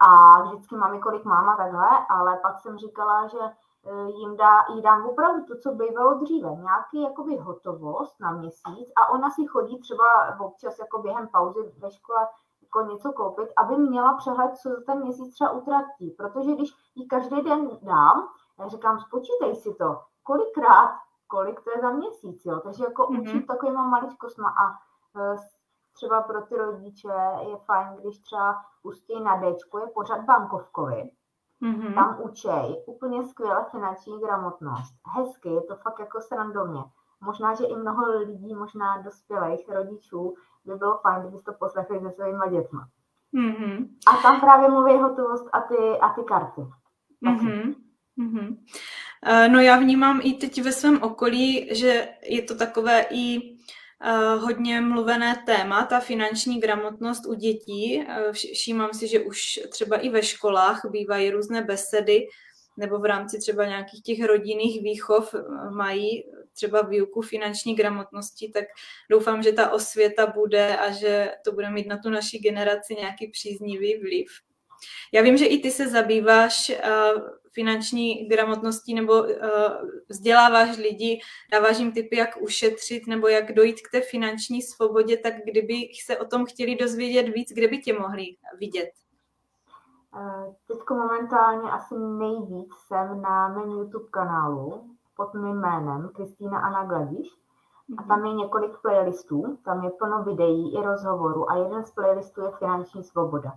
a 0.00 0.42
vždycky 0.42 0.76
máme, 0.76 0.98
kolik 0.98 1.24
máma 1.24 1.56
takhle, 1.56 1.88
ale 2.08 2.36
pak 2.36 2.58
jsem 2.58 2.78
říkala, 2.78 3.26
že 3.26 3.38
jim 4.06 4.36
dá, 4.36 4.64
jí 4.74 4.82
dám 4.82 5.06
opravdu 5.06 5.44
to, 5.44 5.58
co 5.58 5.72
bývalo 5.72 6.14
dříve, 6.14 6.50
nějaký 6.50 7.02
jakoby 7.02 7.36
hotovost 7.36 8.20
na 8.20 8.32
měsíc 8.32 8.92
a 8.96 9.12
ona 9.12 9.30
si 9.30 9.46
chodí 9.46 9.80
třeba 9.80 10.04
občas 10.40 10.78
jako 10.78 11.02
během 11.02 11.28
pauzy 11.28 11.72
ve 11.78 11.90
škole 11.90 12.28
jako 12.62 12.92
něco 12.92 13.12
koupit, 13.12 13.48
aby 13.56 13.76
měla 13.76 14.14
přehled, 14.16 14.56
co 14.56 14.68
za 14.68 14.80
ten 14.86 15.00
měsíc 15.00 15.34
třeba 15.34 15.50
utratí, 15.50 16.10
protože 16.10 16.52
když 16.52 16.70
jí 16.94 17.08
každý 17.08 17.42
den 17.42 17.70
dám, 17.82 18.28
já 18.58 18.68
říkám, 18.68 19.00
spočítej 19.00 19.54
si 19.54 19.74
to, 19.74 20.00
kolikrát, 20.22 20.90
kolik 21.26 21.60
to 21.64 21.70
je 21.70 21.80
za 21.80 21.90
měsíc, 21.90 22.44
jo, 22.44 22.60
takže 22.60 22.84
jako 22.84 23.02
mm-hmm. 23.02 23.20
učit 23.20 23.46
takovýma 23.46 23.86
maličkostma 23.86 24.48
a 24.48 24.70
e, 25.20 25.36
třeba 25.92 26.22
pro 26.22 26.42
ty 26.42 26.56
rodiče 26.56 27.08
je 27.40 27.56
fajn, 27.56 27.96
když 28.00 28.18
třeba 28.18 28.56
pustí 28.82 29.20
na 29.20 29.36
D, 29.36 29.46
je 29.46 29.86
pořád 29.94 30.20
bankovkovi, 30.20 31.10
mm-hmm. 31.64 31.94
tam 31.94 32.18
učej 32.22 32.82
úplně 32.86 33.28
skvěle 33.28 33.66
finanční 33.70 34.20
gramotnost. 34.20 34.94
Hezky, 35.16 35.48
je 35.48 35.60
to 35.60 35.76
fakt 35.76 35.98
jako 35.98 36.20
srandovně. 36.20 36.80
Možná, 37.20 37.54
že 37.54 37.64
i 37.64 37.76
mnoho 37.76 38.18
lidí, 38.18 38.54
možná 38.54 39.02
dospělých 39.02 39.68
rodičů, 39.68 40.34
by 40.64 40.74
bylo 40.74 40.98
fajn, 40.98 41.22
kdybyste 41.22 41.52
to 41.52 41.58
poslechli 41.58 42.00
se 42.00 42.10
svýma 42.10 42.46
dětma. 42.46 42.88
Mm-hmm. 43.34 43.88
A 44.06 44.22
tam 44.22 44.40
právě 44.40 44.68
mluví 44.68 44.98
hotovost 44.98 45.48
a 45.52 45.60
ty, 45.60 45.98
a 46.00 46.08
ty 46.08 46.22
karty. 46.22 46.60
Mm-hmm. 47.26 47.74
Mm-hmm. 48.18 48.56
No 49.52 49.60
já 49.60 49.78
vnímám 49.78 50.20
i 50.22 50.32
teď 50.32 50.62
ve 50.62 50.72
svém 50.72 51.02
okolí, 51.02 51.74
že 51.74 52.08
je 52.22 52.42
to 52.42 52.56
takové 52.56 53.04
i 53.10 53.54
Eh, 53.54 53.83
hodně 54.36 54.80
mluvené 54.80 55.42
téma, 55.46 55.84
ta 55.84 56.00
finanční 56.00 56.60
gramotnost 56.60 57.26
u 57.26 57.34
dětí. 57.34 58.04
Eh, 58.08 58.32
všímám 58.32 58.94
si, 58.94 59.08
že 59.08 59.20
už 59.20 59.60
třeba 59.70 59.96
i 59.96 60.08
ve 60.08 60.22
školách 60.22 60.84
bývají 60.90 61.30
různé 61.30 61.62
besedy, 61.62 62.26
nebo 62.76 62.98
v 62.98 63.04
rámci 63.04 63.38
třeba 63.38 63.64
nějakých 63.64 64.02
těch 64.02 64.24
rodinných 64.24 64.82
výchov 64.82 65.34
eh, 65.34 65.70
mají 65.70 66.24
třeba 66.52 66.82
výuku 66.82 67.20
finanční 67.20 67.74
gramotnosti, 67.74 68.50
tak 68.54 68.64
doufám, 69.10 69.42
že 69.42 69.52
ta 69.52 69.70
osvěta 69.70 70.26
bude 70.26 70.76
a 70.76 70.90
že 70.90 71.30
to 71.44 71.52
bude 71.52 71.70
mít 71.70 71.86
na 71.86 71.98
tu 71.98 72.10
naši 72.10 72.38
generaci 72.38 72.94
nějaký 72.94 73.28
příznivý 73.28 73.98
vliv. 73.98 74.26
Já 75.12 75.22
vím, 75.22 75.36
že 75.36 75.46
i 75.46 75.58
ty 75.58 75.70
se 75.70 75.88
zabýváš 75.88 76.72
finanční 77.54 78.28
gramotností 78.28 78.94
nebo 78.94 79.12
uh, 79.12 79.28
vzděláváš 80.08 80.76
lidi, 80.76 81.20
dáváš 81.52 81.78
jim 81.78 81.92
tipy, 81.92 82.16
jak 82.16 82.36
ušetřit 82.40 83.06
nebo 83.06 83.28
jak 83.28 83.52
dojít 83.52 83.80
k 83.80 83.90
té 83.90 84.00
finanční 84.00 84.62
svobodě, 84.62 85.16
tak 85.16 85.34
kdyby 85.44 85.74
se 86.04 86.18
o 86.18 86.24
tom 86.24 86.46
chtěli 86.46 86.76
dozvědět 86.76 87.22
víc, 87.22 87.52
kde 87.52 87.68
by 87.68 87.78
tě 87.78 87.98
mohli 87.98 88.24
vidět? 88.58 88.90
Eh, 90.16 90.54
Teď 90.66 90.78
momentálně 90.90 91.70
asi 91.70 91.94
nejvíc 91.98 92.72
jsem 92.86 93.22
na 93.22 93.48
mém 93.48 93.70
YouTube 93.70 94.08
kanálu 94.10 94.90
pod 95.16 95.34
mým 95.34 95.60
jménem 95.60 96.10
Kristýna 96.14 96.58
Anna 96.58 96.84
Gladiš. 96.84 97.28
A 97.98 98.02
tam 98.02 98.26
je 98.26 98.34
několik 98.34 98.72
playlistů, 98.82 99.58
tam 99.64 99.84
je 99.84 99.90
plno 99.90 100.24
videí 100.24 100.74
i 100.74 100.82
rozhovorů 100.82 101.50
a 101.50 101.56
jeden 101.56 101.84
z 101.84 101.90
playlistů 101.90 102.42
je 102.42 102.50
Finanční 102.58 103.04
svoboda. 103.04 103.52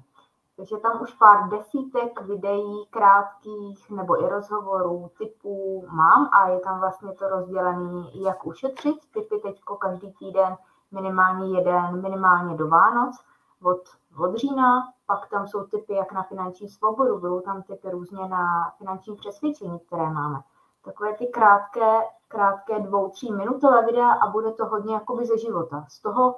Takže 0.57 0.77
tam 0.77 1.01
už 1.01 1.13
pár 1.13 1.49
desítek 1.49 2.21
videí 2.21 2.85
krátkých 2.89 3.89
nebo 3.89 4.23
i 4.23 4.29
rozhovorů 4.29 5.11
typů 5.17 5.85
mám 5.89 6.29
a 6.31 6.49
je 6.49 6.59
tam 6.59 6.79
vlastně 6.79 7.13
to 7.13 7.27
rozdělené, 7.27 8.03
jak 8.13 8.45
ušetřit. 8.45 8.95
Typy 9.13 9.39
teďko 9.39 9.75
každý 9.75 10.13
týden 10.13 10.57
minimálně 10.91 11.57
jeden, 11.57 12.01
minimálně 12.01 12.55
do 12.55 12.67
Vánoc 12.67 13.23
od, 13.63 13.81
od 14.17 14.35
října. 14.35 14.93
Pak 15.05 15.29
tam 15.29 15.47
jsou 15.47 15.63
typy 15.63 15.93
jak 15.93 16.11
na 16.11 16.23
finanční 16.23 16.69
svobodu, 16.69 17.19
budou 17.19 17.39
tam 17.39 17.63
typy 17.63 17.89
různě 17.89 18.27
na 18.27 18.73
finanční 18.77 19.15
přesvědčení, 19.15 19.79
které 19.79 20.09
máme. 20.09 20.39
Takové 20.85 21.13
ty 21.13 21.27
krátké, 21.27 21.99
krátké 22.27 22.79
dvou, 22.79 23.09
tří 23.09 23.33
minutové 23.33 23.85
videa 23.85 24.11
a 24.11 24.29
bude 24.29 24.51
to 24.51 24.65
hodně 24.65 24.93
jakoby 24.93 25.25
ze 25.25 25.37
života. 25.37 25.85
Z 25.89 26.01
toho 26.01 26.35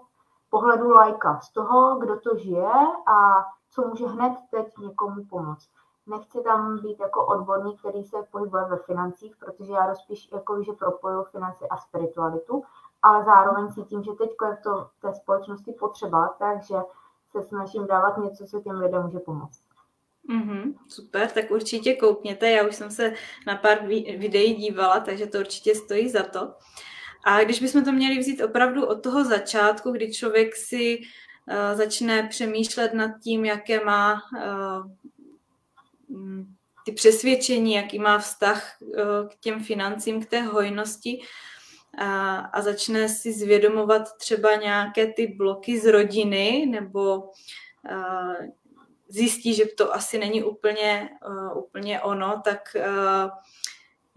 pohledu 0.50 0.90
lajka, 0.90 1.40
z 1.40 1.50
toho, 1.50 1.96
kdo 1.96 2.20
to 2.20 2.38
žije 2.38 2.72
a 3.06 3.46
co 3.72 3.88
může 3.88 4.08
hned 4.08 4.34
teď 4.52 4.78
někomu 4.78 5.26
pomoct. 5.30 5.70
Nechci 6.08 6.42
tam 6.42 6.80
být 6.80 7.00
jako 7.00 7.26
odborník, 7.26 7.80
který 7.80 8.04
se 8.04 8.18
pohybuje 8.32 8.64
ve 8.64 8.78
financích, 8.78 9.36
protože 9.40 9.74
já 9.74 9.86
rozpíš 9.86 10.30
jako, 10.32 10.64
že 10.64 10.74
propoju 10.74 11.24
finance 11.24 11.68
a 11.68 11.78
spiritualitu, 11.78 12.64
ale 13.02 13.26
zároveň 13.26 13.74
cítím, 13.74 14.04
že 14.04 14.12
teď 14.12 14.30
je 14.50 14.58
to 14.64 14.90
té 15.02 15.14
společnosti 15.14 15.72
potřeba, 15.72 16.36
takže 16.40 16.76
se 17.32 17.44
snažím 17.44 17.88
dávat 17.88 18.18
něco, 18.18 18.46
co 18.46 18.62
těm 18.62 18.80
lidem 18.80 19.04
může 19.04 19.20
pomoct. 19.20 19.62
Mm-hmm, 20.30 20.74
super, 20.88 21.30
tak 21.32 21.52
určitě 21.52 21.96
koukněte. 21.96 22.50
Já 22.50 22.68
už 22.68 22.76
jsem 22.76 22.92
se 22.92 23.14
na 23.48 23.56
pár 23.56 23.88
videí 24.18 24.56
dívala, 24.56 25.00
takže 25.00 25.28
to 25.28 25.38
určitě 25.38 25.76
stojí 25.76 26.10
za 26.10 26.24
to. 26.24 26.54
A 27.24 27.44
když 27.44 27.60
bychom 27.60 27.86
to 27.86 27.92
měli 27.92 28.20
vzít 28.20 28.42
opravdu 28.42 28.86
od 28.86 29.04
toho 29.04 29.24
začátku, 29.24 29.92
kdy 29.92 30.14
člověk 30.14 30.56
si 30.56 31.00
uh, 31.00 31.78
začne 31.78 32.28
přemýšlet 32.28 32.94
nad 32.94 33.12
tím, 33.24 33.46
jaké 33.46 33.86
má 33.86 34.22
uh, 34.34 34.92
ty 36.86 36.92
přesvědčení, 36.92 37.74
jaký 37.74 38.00
má 38.00 38.20
vztah 38.20 38.78
uh, 38.82 38.96
k 39.30 39.36
těm 39.40 39.64
financím, 39.64 40.24
k 40.24 40.30
té 40.30 40.42
hojnosti 40.42 41.22
a, 41.98 42.38
a 42.38 42.62
začne 42.62 43.10
si 43.10 43.34
zvědomovat 43.34 44.18
třeba 44.18 44.56
nějaké 44.56 45.14
ty 45.14 45.28
bloky 45.28 45.80
z 45.80 45.86
rodiny 45.86 46.66
nebo 46.70 47.18
uh, 47.92 48.36
zjistí, 49.08 49.54
že 49.54 49.66
to 49.78 49.96
asi 49.96 50.18
není 50.18 50.44
úplně, 50.44 51.10
uh, 51.28 51.58
úplně 51.58 52.02
ono, 52.02 52.42
tak 52.46 52.60
uh, 52.76 53.30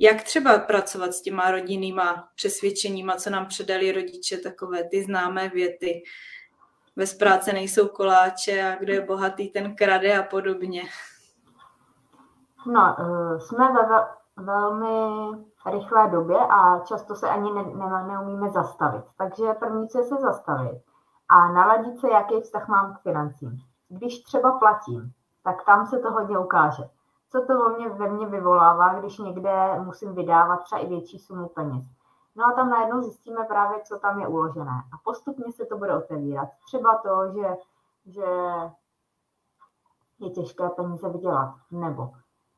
jak 0.03 0.23
třeba 0.23 0.59
pracovat 0.59 1.13
s 1.13 1.23
těma 1.23 1.51
rodinnýma 1.51 2.29
přesvědčeníma, 2.35 3.17
co 3.17 3.31
nám 3.31 3.47
předali 3.47 3.93
rodiče, 3.93 4.37
takové 4.37 4.85
ty 4.85 5.03
známé 5.03 5.49
věty. 5.49 6.03
Bez 6.97 7.15
práce 7.15 7.53
nejsou 7.53 7.89
koláče 7.89 8.73
a 8.73 8.77
kdo 8.77 8.93
je 8.93 9.01
bohatý, 9.01 9.49
ten 9.49 9.77
krade 9.77 10.19
a 10.19 10.23
podobně. 10.23 10.83
No, 12.67 12.97
eh, 12.99 13.41
jsme 13.41 13.73
ve 13.73 14.07
velmi 14.37 15.37
rychlé 15.73 16.11
době 16.11 16.37
a 16.39 16.79
často 16.79 17.15
se 17.15 17.29
ani 17.29 17.53
ne, 17.53 17.63
ne, 17.63 18.07
neumíme 18.09 18.51
zastavit. 18.51 19.05
Takže 19.19 19.45
první, 19.59 19.89
co 19.89 19.99
je 19.99 20.05
se 20.05 20.15
zastavit 20.15 20.83
a 21.29 21.53
naladit 21.53 22.01
se, 22.01 22.09
jaký 22.09 22.41
vztah 22.41 22.69
mám 22.69 22.95
k 22.95 23.03
financím. 23.03 23.59
Když 23.89 24.23
třeba 24.23 24.59
platím, 24.59 25.13
tak 25.45 25.65
tam 25.65 25.87
se 25.87 25.99
to 25.99 26.11
hodně 26.11 26.39
ukáže 26.39 26.83
co 27.33 27.47
to 27.47 27.59
ve 27.59 27.77
mně, 27.77 27.89
ve 27.89 28.09
mně 28.09 28.27
vyvolává, 28.27 28.95
když 28.95 29.19
někde 29.19 29.81
musím 29.81 30.15
vydávat 30.15 30.63
třeba 30.63 30.81
i 30.81 30.87
větší 30.87 31.19
sumu 31.19 31.49
peněz. 31.49 31.85
No 32.37 32.45
a 32.45 32.53
tam 32.53 32.71
najednou 32.71 33.03
zjistíme 33.03 33.45
právě, 33.45 33.81
co 33.81 33.99
tam 33.99 34.21
je 34.21 34.29
uložené. 34.29 34.83
A 34.93 34.97
postupně 35.05 35.53
se 35.53 35.65
to 35.65 35.79
bude 35.79 35.97
otevírat. 35.97 36.49
Třeba 36.67 36.99
to, 36.99 37.33
že, 37.33 37.57
že 38.07 38.25
je 40.19 40.31
těžké 40.31 40.69
peníze 40.69 41.09
vydělat. 41.09 41.55
Nebo 41.71 42.11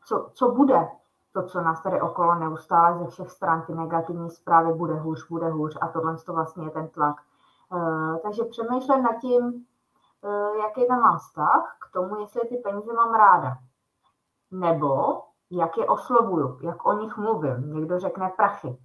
co, 0.04 0.30
co 0.32 0.50
bude, 0.50 0.88
to, 1.32 1.42
co 1.42 1.60
nás 1.60 1.82
tady 1.82 2.00
okolo 2.00 2.34
neustále 2.34 2.98
ze 2.98 3.06
všech 3.06 3.30
stran, 3.30 3.62
ty 3.62 3.74
negativní 3.74 4.30
zprávy, 4.30 4.72
bude 4.72 4.94
hůř, 4.94 5.28
bude 5.28 5.50
hůř 5.50 5.78
a 5.80 5.88
tohle 5.88 6.16
to 6.16 6.32
vlastně 6.32 6.64
je 6.64 6.70
ten 6.70 6.88
tlak. 6.88 7.16
Uh, 7.72 8.18
takže 8.18 8.44
přemýšlím 8.44 9.02
nad 9.02 9.20
tím, 9.20 9.66
uh, 10.22 10.56
jaký 10.56 10.88
tam 10.88 11.00
mám 11.00 11.18
vztah 11.18 11.76
k 11.80 11.92
tomu, 11.92 12.20
jestli 12.20 12.48
ty 12.48 12.56
peníze 12.56 12.92
mám 12.92 13.14
ráda. 13.14 13.56
Nebo 14.60 15.22
jak 15.50 15.78
je 15.78 15.86
oslovuju, 15.86 16.58
jak 16.62 16.86
o 16.86 16.92
nich 16.92 17.16
mluvím. 17.16 17.72
Někdo 17.72 17.98
řekne 17.98 18.32
prachy, 18.36 18.78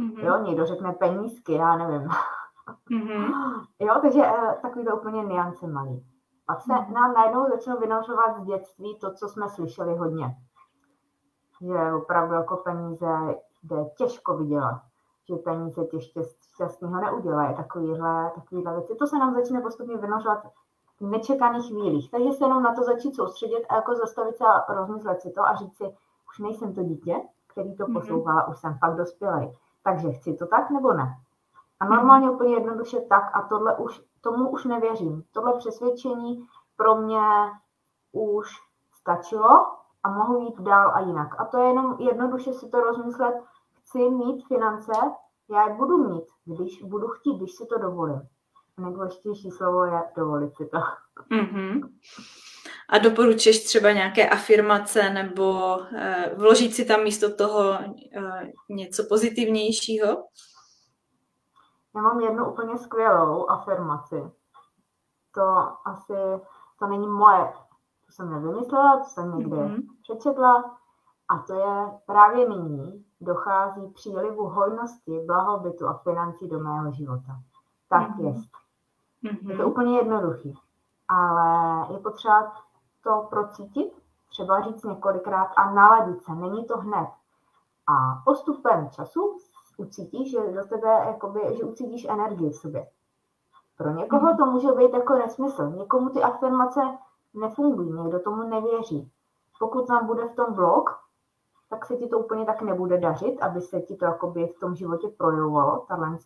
mm-hmm. 0.00 0.24
jo, 0.24 0.38
někdo 0.42 0.66
řekne 0.66 0.92
penízky, 0.92 1.52
já 1.52 1.76
nevím. 1.76 2.08
Mm-hmm. 2.90 3.32
Jo, 3.80 3.94
takže 4.02 4.20
uh, 4.20 4.54
takový 4.62 4.84
to 4.84 4.96
úplně 4.96 5.24
niance 5.24 5.66
malý. 5.66 6.06
Pak 6.46 6.60
se 6.60 6.72
mm-hmm. 6.72 6.92
nám 6.92 7.14
najednou 7.14 7.48
začnou 7.50 7.80
vynořovat 7.80 8.36
z 8.36 8.44
dětství 8.44 8.98
to, 8.98 9.12
co 9.12 9.28
jsme 9.28 9.48
slyšeli 9.48 9.96
hodně 9.96 10.36
že 11.60 11.92
opravdu 11.92 12.34
jako 12.34 12.56
peníze 12.56 13.06
jde 13.62 13.84
těžko 13.98 14.36
vydělat, 14.36 14.80
že 15.28 15.36
peníze 15.36 15.84
tě 15.84 15.98
šťastného 16.54 17.00
neudělají, 17.00 17.56
takovýhle, 17.56 18.32
takovýhle 18.34 18.72
věci. 18.72 18.94
To 18.94 19.06
se 19.06 19.18
nám 19.18 19.34
začne 19.34 19.60
postupně 19.60 19.96
vynořovat 19.96 20.38
nečekaných 21.00 21.68
chvílích. 21.68 22.10
Takže 22.10 22.32
se 22.32 22.44
jenom 22.44 22.62
na 22.62 22.74
to 22.74 22.82
začít 22.82 23.16
soustředit 23.16 23.66
a 23.68 23.74
jako 23.74 23.94
zastavit 23.94 24.36
se 24.36 24.44
a 24.44 24.74
rozmyslet 24.74 25.20
si 25.20 25.30
to 25.30 25.42
a 25.42 25.54
říct 25.54 25.76
si, 25.76 25.84
už 26.28 26.38
nejsem 26.38 26.74
to 26.74 26.82
dítě, 26.82 27.16
který 27.46 27.76
to 27.76 27.84
mm-hmm. 27.84 27.92
poslouchá, 27.92 28.48
už 28.48 28.58
jsem 28.58 28.78
fakt 28.78 28.96
dospělý. 28.96 29.52
Takže 29.84 30.12
chci 30.12 30.34
to 30.34 30.46
tak 30.46 30.70
nebo 30.70 30.92
ne? 30.92 31.16
A 31.80 31.84
mhm. 31.84 31.94
normálně 31.94 32.30
úplně 32.30 32.54
jednoduše 32.54 33.00
tak 33.00 33.30
a 33.32 33.42
tohle 33.42 33.76
už, 33.76 34.02
tomu 34.20 34.50
už 34.50 34.64
nevěřím. 34.64 35.24
Tohle 35.32 35.58
přesvědčení 35.58 36.46
pro 36.76 36.96
mě 36.96 37.20
už 38.12 38.48
stačilo 38.92 39.66
a 40.02 40.10
mohu 40.10 40.40
jít 40.40 40.60
dál 40.60 40.92
a 40.94 41.00
jinak. 41.00 41.40
A 41.40 41.44
to 41.44 41.58
je 41.58 41.68
jenom 41.68 41.96
jednoduše 41.98 42.52
si 42.52 42.68
to 42.68 42.80
rozmyslet, 42.80 43.34
chci 43.72 44.10
mít 44.10 44.46
finance, 44.46 44.92
já 45.48 45.68
je 45.68 45.74
budu 45.74 46.08
mít, 46.08 46.24
když 46.44 46.82
budu 46.82 47.08
chtít, 47.08 47.36
když 47.36 47.54
si 47.54 47.66
to 47.66 47.78
dovolím. 47.78 48.28
Nejdůležitější 48.78 49.50
slovo 49.50 49.84
je 49.84 50.02
dovolit 50.16 50.56
si 50.56 50.66
to. 50.66 50.78
Mm-hmm. 51.30 51.80
A 52.88 52.98
doporučuješ 52.98 53.64
třeba 53.64 53.92
nějaké 53.92 54.28
afirmace 54.28 55.10
nebo 55.10 55.78
eh, 55.96 56.34
vložit 56.36 56.74
si 56.74 56.84
tam 56.84 57.02
místo 57.02 57.34
toho 57.34 57.72
eh, 57.72 58.52
něco 58.70 59.04
pozitivnějšího? 59.08 60.08
Já 61.96 62.02
mám 62.02 62.20
jednu 62.20 62.52
úplně 62.52 62.78
skvělou 62.78 63.50
afirmaci. 63.50 64.22
To 65.34 65.42
asi, 65.84 66.12
to 66.78 66.86
není 66.86 67.08
moje 67.08 67.52
to 68.06 68.12
jsem 68.12 68.30
nevymyslela, 68.30 68.96
to 68.96 69.04
jsem 69.04 69.38
někde 69.38 69.56
mm-hmm. 69.56 69.82
přečetla. 70.02 70.78
A 71.28 71.38
to 71.38 71.54
je 71.54 71.98
právě 72.06 72.48
nyní 72.48 73.04
dochází 73.20 73.88
přílivu 73.94 74.48
hojnosti, 74.48 75.20
blahobytu 75.26 75.88
a 75.88 75.98
financí 75.98 76.48
do 76.48 76.58
mého 76.58 76.92
života. 76.92 77.40
Tak 77.88 78.08
mm-hmm. 78.08 78.26
jest. 78.26 78.50
Mm-hmm. 79.32 79.50
Je 79.50 79.56
to 79.56 79.68
úplně 79.68 79.96
jednoduchý. 79.96 80.58
Ale 81.08 81.86
je 81.92 81.98
potřeba 81.98 82.52
to 83.02 83.26
procítit, 83.30 83.92
třeba 84.28 84.60
říct 84.60 84.84
několikrát 84.84 85.50
a 85.56 85.70
naladit 85.70 86.22
se. 86.22 86.34
Není 86.34 86.64
to 86.64 86.78
hned. 86.78 87.08
A 87.86 88.22
postupem 88.24 88.90
času 88.90 89.38
ucítíš, 89.76 90.30
že 90.30 90.52
do 90.52 90.64
tebe, 90.64 90.88
jakoby, 91.06 91.40
že 91.56 91.64
ucítíš 91.64 92.06
energii 92.08 92.50
v 92.50 92.56
sobě. 92.56 92.88
Pro 93.78 93.90
někoho 93.90 94.22
mm-hmm. 94.22 94.36
to 94.36 94.46
může 94.46 94.72
být 94.72 94.92
jako 94.92 95.14
nesmysl. 95.14 95.70
Někomu 95.70 96.08
ty 96.10 96.22
afirmace 96.22 96.80
nefungují, 97.34 97.92
někdo 97.92 98.20
tomu 98.20 98.42
nevěří. 98.42 99.12
Pokud 99.58 99.86
tam 99.86 100.06
bude 100.06 100.28
v 100.28 100.34
tom 100.34 100.54
blok, 100.54 100.98
tak 101.70 101.86
se 101.86 101.96
ti 101.96 102.08
to 102.08 102.18
úplně 102.18 102.46
tak 102.46 102.62
nebude 102.62 102.98
dařit, 102.98 103.42
aby 103.42 103.60
se 103.60 103.80
ti 103.80 103.96
to 103.96 104.04
jakoby 104.04 104.46
v 104.46 104.60
tom 104.60 104.74
životě 104.74 105.08
projevovalo, 105.08 105.84
tahle, 105.88 106.18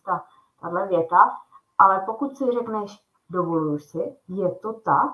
tahle 0.61 0.87
věta, 0.87 1.31
ale 1.77 2.03
pokud 2.05 2.37
si 2.37 2.43
řekneš, 2.53 2.99
dovoluju 3.29 3.79
si, 3.79 4.15
je 4.27 4.49
to 4.61 4.73
tak, 4.73 5.11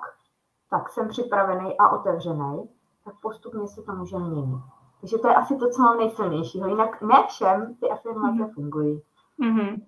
tak 0.70 0.88
jsem 0.88 1.08
připravený 1.08 1.78
a 1.78 1.88
otevřený, 1.88 2.68
tak 3.04 3.14
postupně 3.22 3.68
se 3.68 3.82
to 3.82 3.92
může 3.92 4.18
měnit. 4.18 4.62
Takže 5.00 5.18
to 5.18 5.28
je 5.28 5.34
asi 5.34 5.56
to, 5.56 5.70
co 5.70 5.82
mám 5.82 5.98
nejsilnějšího. 5.98 6.68
Jinak 6.68 7.02
ne 7.02 7.26
všem 7.28 7.76
ty 7.80 7.90
afirmace 7.90 8.42
mm-hmm. 8.42 8.54
fungují. 8.54 9.02
Mm-hmm. 9.42 9.82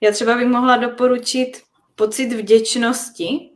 Já 0.00 0.12
třeba 0.12 0.34
bych 0.34 0.48
mohla 0.48 0.76
doporučit 0.76 1.62
pocit 1.94 2.32
vděčnosti, 2.32 3.52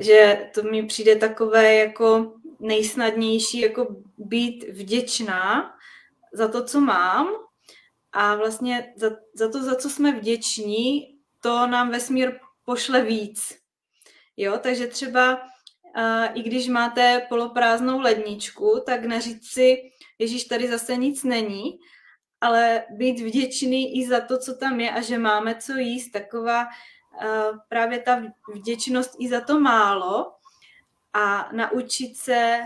že 0.00 0.50
to 0.54 0.62
mi 0.62 0.82
přijde 0.82 1.16
takové 1.16 1.74
jako 1.74 2.32
nejsnadnější, 2.60 3.60
jako 3.60 3.86
být 4.18 4.64
vděčná 4.68 5.74
za 6.32 6.48
to, 6.48 6.64
co 6.64 6.80
mám 6.80 7.28
a 8.12 8.34
vlastně 8.34 8.92
za, 8.96 9.10
za 9.34 9.48
to, 9.48 9.62
za 9.62 9.74
co 9.74 9.90
jsme 9.90 10.12
vděční, 10.12 11.13
to 11.44 11.66
nám 11.66 11.90
vesmír 11.90 12.40
pošle 12.64 13.02
víc. 13.02 13.58
Jo, 14.36 14.58
takže 14.58 14.86
třeba 14.86 15.42
i 16.34 16.42
když 16.42 16.68
máte 16.68 17.26
poloprázdnou 17.28 18.00
ledničku, 18.00 18.82
tak 18.86 19.04
neříct 19.04 19.52
si, 19.52 19.76
Ježíš, 20.18 20.44
tady 20.44 20.68
zase 20.68 20.96
nic 20.96 21.24
není, 21.24 21.78
ale 22.40 22.84
být 22.90 23.20
vděčný 23.20 23.98
i 23.98 24.08
za 24.08 24.20
to, 24.20 24.38
co 24.38 24.54
tam 24.54 24.80
je 24.80 24.90
a 24.90 25.00
že 25.00 25.18
máme 25.18 25.54
co 25.54 25.72
jíst, 25.72 26.10
taková 26.10 26.66
právě 27.68 27.98
ta 27.98 28.22
vděčnost 28.54 29.16
i 29.18 29.28
za 29.28 29.40
to 29.40 29.60
málo 29.60 30.32
a 31.12 31.48
naučit 31.52 32.16
se 32.16 32.60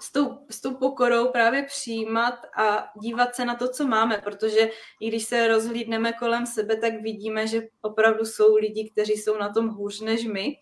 s 0.00 0.12
tou, 0.12 0.38
s 0.50 0.60
tou 0.60 0.74
pokorou 0.74 1.28
právě 1.28 1.62
přijímat 1.62 2.34
a 2.56 2.88
dívat 3.00 3.34
se 3.34 3.44
na 3.44 3.54
to, 3.54 3.68
co 3.68 3.86
máme, 3.86 4.18
protože 4.24 4.70
i 5.00 5.08
když 5.08 5.24
se 5.24 5.48
rozhlídneme 5.48 6.12
kolem 6.12 6.46
sebe, 6.46 6.76
tak 6.76 6.92
vidíme, 7.02 7.46
že 7.46 7.68
opravdu 7.82 8.24
jsou 8.24 8.56
lidi, 8.56 8.90
kteří 8.92 9.12
jsou 9.12 9.38
na 9.38 9.52
tom 9.52 9.68
hůř 9.68 10.00
než 10.00 10.24
my. 10.24 10.56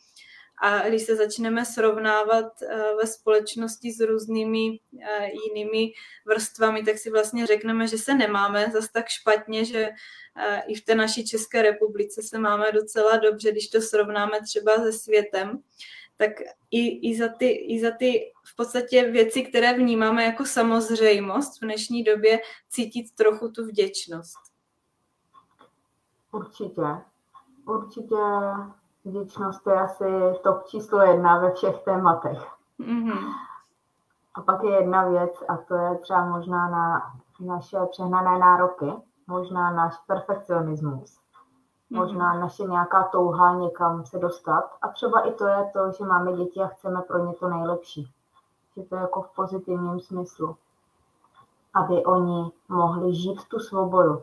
A 0.62 0.88
když 0.88 1.02
se 1.02 1.16
začneme 1.16 1.64
srovnávat 1.64 2.62
eh, 2.62 2.94
ve 3.00 3.06
společnosti 3.06 3.92
s 3.92 4.00
různými 4.00 4.78
eh, 5.02 5.28
jinými 5.46 5.92
vrstvami, 6.26 6.82
tak 6.82 6.98
si 6.98 7.10
vlastně 7.10 7.46
řekneme, 7.46 7.86
že 7.86 7.98
se 7.98 8.14
nemáme 8.14 8.70
zas 8.72 8.92
tak 8.92 9.08
špatně, 9.08 9.64
že 9.64 9.88
eh, 10.36 10.62
i 10.68 10.74
v 10.74 10.84
té 10.84 10.94
naší 10.94 11.26
České 11.26 11.62
republice 11.62 12.22
se 12.22 12.38
máme 12.38 12.72
docela 12.72 13.16
dobře, 13.16 13.52
když 13.52 13.68
to 13.68 13.80
srovnáme 13.80 14.40
třeba 14.42 14.76
se 14.76 14.92
světem, 14.92 15.62
tak 16.16 16.30
i, 16.70 17.10
i, 17.10 17.18
za 17.18 17.28
ty, 17.28 17.50
i 17.50 17.80
za 17.80 17.90
ty 17.98 18.32
v 18.44 18.56
podstatě 18.56 19.10
věci, 19.10 19.42
které 19.42 19.72
vnímáme 19.72 20.24
jako 20.24 20.44
samozřejmost 20.44 21.60
v 21.60 21.64
dnešní 21.64 22.04
době, 22.04 22.40
cítit 22.68 23.14
trochu 23.14 23.48
tu 23.48 23.64
vděčnost. 23.66 24.38
Určitě. 26.32 26.82
Určitě 27.66 28.16
Vděčnost 29.06 29.66
je 29.66 29.80
asi 29.80 30.04
top 30.42 30.64
číslo 30.66 31.00
jedna 31.00 31.38
ve 31.38 31.50
všech 31.52 31.82
tématech. 31.84 32.38
Mm-hmm. 32.80 33.32
A 34.34 34.40
pak 34.40 34.62
je 34.62 34.70
jedna 34.70 35.08
věc, 35.08 35.42
a 35.48 35.56
to 35.56 35.74
je 35.74 35.98
třeba 35.98 36.24
možná 36.24 36.70
na 36.70 37.02
naše 37.40 37.76
přehnané 37.90 38.38
nároky, 38.38 38.92
možná 39.26 39.70
náš 39.70 39.94
perfekcionismus. 40.06 41.20
Možná 41.90 42.34
naše 42.34 42.62
nějaká 42.62 43.02
touha 43.02 43.54
někam 43.54 44.04
se 44.04 44.18
dostat. 44.18 44.70
A 44.82 44.88
třeba 44.88 45.20
i 45.20 45.32
to 45.32 45.46
je 45.46 45.70
to, 45.72 45.92
že 45.98 46.04
máme 46.04 46.32
děti 46.32 46.62
a 46.62 46.66
chceme 46.66 47.02
pro 47.02 47.18
ně 47.18 47.34
to 47.34 47.48
nejlepší. 47.48 48.12
Že 48.76 48.82
to 48.82 48.94
je 48.94 49.00
jako 49.00 49.22
v 49.22 49.34
pozitivním 49.34 50.00
smyslu. 50.00 50.56
Aby 51.74 52.04
oni 52.04 52.52
mohli 52.68 53.14
žít 53.14 53.48
tu 53.48 53.58
svobodu. 53.58 54.22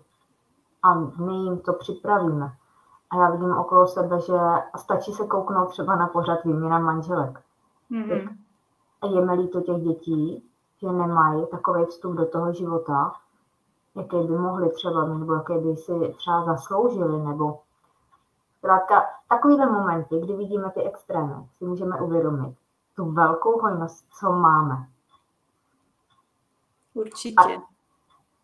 A 0.84 0.94
my 0.96 1.34
jim 1.34 1.60
to 1.60 1.74
připravíme. 1.74 2.54
A 3.10 3.18
já 3.18 3.30
vidím 3.30 3.58
okolo 3.58 3.88
sebe, 3.88 4.20
že 4.20 4.40
stačí 4.76 5.12
se 5.12 5.28
kouknout 5.28 5.70
třeba 5.70 5.96
na 5.96 6.08
pořad 6.08 6.44
výměna 6.44 6.80
manželek. 6.80 7.42
Mm-hmm. 7.92 8.38
A 9.02 9.06
je 9.06 9.26
mi 9.26 9.34
líto 9.34 9.62
těch 9.62 9.82
dětí, 9.82 10.50
že 10.82 10.92
nemají 10.92 11.48
takový 11.48 11.86
vstup 11.86 12.14
do 12.14 12.26
toho 12.26 12.54
života, 12.54 13.12
jaký 13.96 14.28
by 14.28 14.38
mohli 14.38 14.70
třeba 14.70 15.06
mít, 15.06 15.20
nebo 15.20 15.34
jaký 15.34 15.54
by 15.54 15.76
si 15.76 16.14
třeba 16.18 16.46
zasloužili, 16.46 17.24
nebo 17.24 17.60
zkrátka 18.58 19.06
takovýhle 19.30 19.66
momenty, 19.66 20.20
kdy 20.20 20.36
vidíme 20.36 20.72
ty 20.72 20.84
extrémy, 20.84 21.34
si 21.58 21.66
můžeme 21.66 22.02
uvědomit 22.02 22.56
tu 22.96 23.12
velkou 23.12 23.60
hojnost, 23.62 24.06
co 24.20 24.32
máme. 24.32 24.88
Určitě. 26.94 27.56
A 27.58 27.62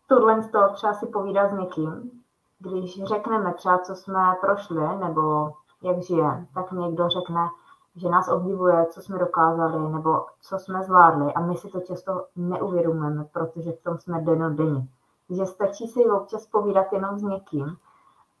tohle 0.06 0.42
z 0.42 0.50
toho 0.50 0.68
třeba 0.68 0.94
si 0.94 1.06
povídat 1.06 1.50
s 1.50 1.54
někým, 1.54 2.22
když 2.58 3.04
řekneme 3.04 3.54
třeba, 3.54 3.78
co 3.78 3.94
jsme 3.94 4.36
prošli, 4.40 4.98
nebo 4.98 5.52
jak 5.82 6.02
žije, 6.02 6.46
tak 6.54 6.72
někdo 6.72 7.08
řekne, 7.08 7.48
že 7.96 8.08
nás 8.08 8.28
obdivuje, 8.28 8.86
co 8.86 9.02
jsme 9.02 9.18
dokázali, 9.18 9.92
nebo 9.92 10.26
co 10.40 10.58
jsme 10.58 10.82
zvládli 10.82 11.32
a 11.32 11.40
my 11.40 11.56
si 11.56 11.68
to 11.68 11.80
často 11.80 12.26
neuvědomujeme, 12.36 13.24
protože 13.24 13.72
v 13.72 13.82
tom 13.82 13.98
jsme 13.98 14.20
denodenně. 14.20 14.88
Takže 15.30 15.46
stačí 15.46 15.86
si 15.86 16.10
občas 16.10 16.46
povídat 16.46 16.92
jenom 16.92 17.18
s 17.18 17.22
někým, 17.22 17.76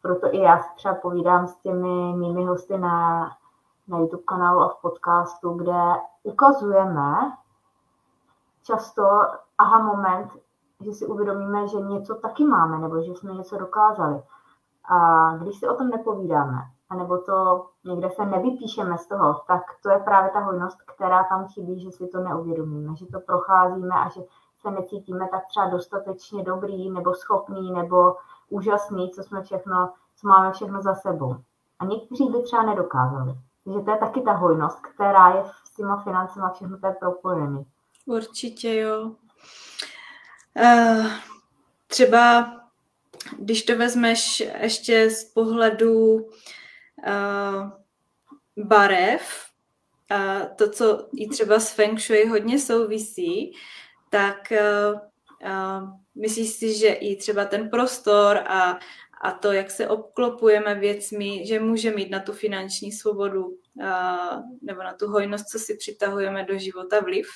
proto 0.02 0.34
i 0.34 0.38
já 0.38 0.64
třeba 0.74 0.94
povídám 0.94 1.46
s 1.46 1.56
těmi 1.56 2.12
mými 2.16 2.44
hosty 2.44 2.78
na, 2.78 3.28
na 3.88 3.98
YouTube 3.98 4.22
kanálu 4.22 4.60
a 4.60 4.68
v 4.68 4.80
podcastu, 4.80 5.50
kde 5.52 5.82
ukazujeme 6.22 7.36
často 8.62 9.02
aha 9.58 9.82
moment, 9.82 10.32
že 10.80 10.92
si 10.92 11.06
uvědomíme, 11.06 11.68
že 11.68 11.80
něco 11.80 12.14
taky 12.14 12.44
máme, 12.44 12.78
nebo 12.78 13.02
že 13.02 13.10
jsme 13.10 13.32
něco 13.34 13.56
dokázali. 13.56 14.22
A 14.84 15.30
když 15.36 15.58
si 15.58 15.68
o 15.68 15.74
tom 15.74 15.88
nepovídáme, 15.88 16.58
anebo 16.88 17.18
to 17.18 17.66
někde 17.84 18.10
se 18.10 18.26
nevypíšeme 18.26 18.98
z 18.98 19.06
toho, 19.06 19.40
tak 19.46 19.62
to 19.82 19.90
je 19.90 19.98
právě 19.98 20.30
ta 20.30 20.40
hojnost, 20.40 20.78
která 20.82 21.24
tam 21.24 21.48
chybí, 21.48 21.80
že 21.80 21.90
si 21.90 22.08
to 22.08 22.20
neuvědomíme, 22.20 22.96
že 22.96 23.06
to 23.06 23.20
procházíme 23.20 23.94
a 23.94 24.08
že 24.08 24.20
se 24.62 24.70
necítíme 24.70 25.28
tak 25.30 25.46
třeba 25.46 25.66
dostatečně 25.66 26.42
dobrý 26.44 26.90
nebo 26.90 27.14
schopný 27.14 27.72
nebo 27.72 28.16
úžasný, 28.48 29.10
co 29.10 29.22
jsme 29.22 29.42
všechno, 29.42 29.92
co 30.16 30.28
máme 30.28 30.52
všechno 30.52 30.82
za 30.82 30.94
sebou. 30.94 31.36
A 31.78 31.84
někteří 31.84 32.24
by 32.24 32.42
třeba 32.42 32.62
nedokázali. 32.62 33.34
Takže 33.64 33.80
to 33.80 33.90
je 33.90 33.96
taky 33.98 34.20
ta 34.20 34.32
hojnost, 34.32 34.80
která 34.80 35.28
je 35.28 35.44
s 35.64 35.74
těma 35.76 36.02
financema 36.02 36.50
všechno 36.50 36.78
to 36.78 36.86
je 36.86 36.92
propojený. 36.92 37.66
Určitě 38.06 38.76
jo. 38.76 39.12
Uh, 40.56 41.06
třeba 41.86 42.52
když 43.38 43.62
to 43.62 43.76
vezmeš 43.76 44.40
ještě 44.60 45.10
z 45.10 45.24
pohledu 45.24 46.14
uh, 46.14 46.24
barev, 48.56 49.46
uh, 50.10 50.56
to, 50.56 50.70
co 50.70 51.08
i 51.12 51.28
třeba 51.28 51.60
s 51.60 51.70
Feng 51.70 52.00
Shui 52.00 52.26
hodně 52.26 52.58
souvisí, 52.58 53.56
tak 54.10 54.52
uh, 54.52 55.88
myslíš 56.14 56.50
si, 56.50 56.78
že 56.78 56.88
i 56.88 57.16
třeba 57.16 57.44
ten 57.44 57.70
prostor 57.70 58.38
a, 58.38 58.78
a 59.20 59.30
to, 59.40 59.52
jak 59.52 59.70
se 59.70 59.88
obklopujeme 59.88 60.74
věcmi, 60.74 61.46
že 61.46 61.60
může 61.60 61.90
mít 61.90 62.10
na 62.10 62.20
tu 62.20 62.32
finanční 62.32 62.92
svobodu 62.92 63.46
uh, 63.46 64.42
nebo 64.62 64.82
na 64.82 64.94
tu 64.94 65.08
hojnost, 65.08 65.46
co 65.46 65.58
si 65.58 65.76
přitahujeme 65.76 66.44
do 66.44 66.58
života 66.58 67.00
vliv? 67.00 67.26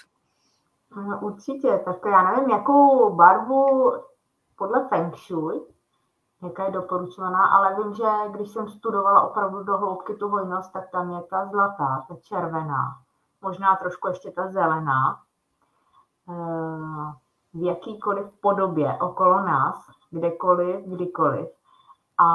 No, 0.96 1.20
určitě, 1.22 1.80
tak 1.84 1.96
já 2.06 2.30
nevím, 2.30 2.50
jakou 2.50 3.14
barvu 3.14 3.92
podle 4.56 4.88
Feng 4.88 5.16
Shui, 5.16 5.60
jaká 6.42 6.64
je 6.64 6.70
doporučovaná, 6.70 7.46
ale 7.46 7.76
vím, 7.82 7.94
že 7.94 8.02
když 8.30 8.48
jsem 8.48 8.68
studovala 8.68 9.30
opravdu 9.30 9.62
do 9.62 9.76
hloubky 9.76 10.14
tu 10.14 10.28
hojnost, 10.28 10.72
tak 10.72 10.90
tam 10.90 11.10
je 11.10 11.22
ta 11.22 11.46
zlatá, 11.46 12.04
ta 12.08 12.16
červená, 12.22 12.96
možná 13.42 13.76
trošku 13.76 14.08
ještě 14.08 14.30
ta 14.30 14.52
zelená, 14.52 15.23
v 17.54 17.62
jakýkoliv 17.62 18.26
podobě 18.40 18.98
okolo 19.00 19.42
nás, 19.42 19.86
kdekoliv, 20.10 20.86
kdykoliv. 20.86 21.48
A 22.18 22.28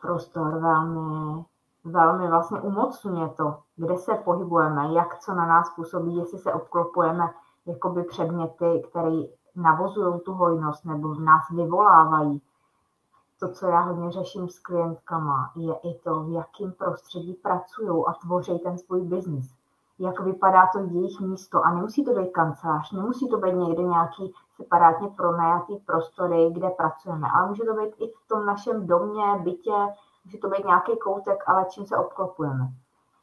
prostor 0.00 0.58
velmi, 0.58 1.44
velmi 1.84 2.28
vlastně 2.28 2.60
umocňuje 2.60 3.28
to, 3.28 3.58
kde 3.76 3.96
se 3.96 4.14
pohybujeme, 4.14 4.92
jak 4.92 5.18
co 5.18 5.34
na 5.34 5.46
nás 5.46 5.74
působí, 5.74 6.16
jestli 6.16 6.38
se 6.38 6.52
obklopujeme 6.52 7.34
jakoby 7.66 8.04
předměty, 8.04 8.82
které 8.90 9.22
navozují 9.56 10.20
tu 10.20 10.32
hojnost 10.32 10.84
nebo 10.84 11.08
v 11.08 11.20
nás 11.20 11.42
vyvolávají. 11.50 12.42
To, 13.40 13.48
co 13.48 13.66
já 13.66 13.80
hodně 13.80 14.10
řeším 14.10 14.48
s 14.48 14.58
klientkama, 14.58 15.52
je 15.56 15.74
i 15.74 15.98
to, 16.04 16.22
v 16.22 16.32
jakém 16.32 16.72
prostředí 16.72 17.34
pracují 17.34 18.04
a 18.06 18.12
tvoří 18.12 18.58
ten 18.58 18.78
svůj 18.78 19.00
biznis. 19.00 19.54
Jak 19.98 20.20
vypadá 20.20 20.66
to 20.72 20.78
jejich 20.78 21.20
místo. 21.20 21.64
A 21.64 21.70
nemusí 21.70 22.04
to 22.04 22.14
být 22.14 22.30
kancelář, 22.30 22.92
nemusí 22.92 23.28
to 23.28 23.38
být 23.38 23.54
někde 23.54 23.82
nějaký 23.82 24.34
separátně 24.56 25.08
pronajatý 25.08 25.76
prostory, 25.76 26.50
kde 26.52 26.70
pracujeme, 26.70 27.28
ale 27.34 27.48
může 27.48 27.64
to 27.64 27.74
být 27.74 27.94
i 27.98 28.08
v 28.08 28.28
tom 28.28 28.46
našem 28.46 28.86
domě, 28.86 29.24
bytě, 29.42 29.76
může 30.24 30.38
to 30.38 30.48
být 30.48 30.64
nějaký 30.64 30.96
koutek, 30.96 31.44
ale 31.46 31.66
čím 31.70 31.86
se 31.86 31.96
obklopujeme. 31.96 32.68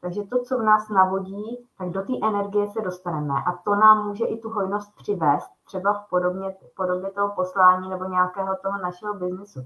Takže 0.00 0.22
to, 0.22 0.42
co 0.42 0.58
v 0.58 0.62
nás 0.62 0.88
navodí, 0.88 1.68
tak 1.78 1.90
do 1.90 2.02
té 2.02 2.12
energie 2.22 2.66
se 2.66 2.80
dostaneme 2.80 3.34
a 3.46 3.52
to 3.64 3.74
nám 3.74 4.08
může 4.08 4.24
i 4.24 4.38
tu 4.38 4.50
hojnost 4.50 4.96
přivést, 4.96 5.50
třeba 5.64 5.92
v 5.92 6.08
podobě, 6.10 6.56
podobě 6.76 7.10
toho 7.10 7.34
poslání 7.34 7.90
nebo 7.90 8.04
nějakého 8.04 8.56
toho 8.62 8.78
našeho 8.78 9.14
biznesu. 9.14 9.60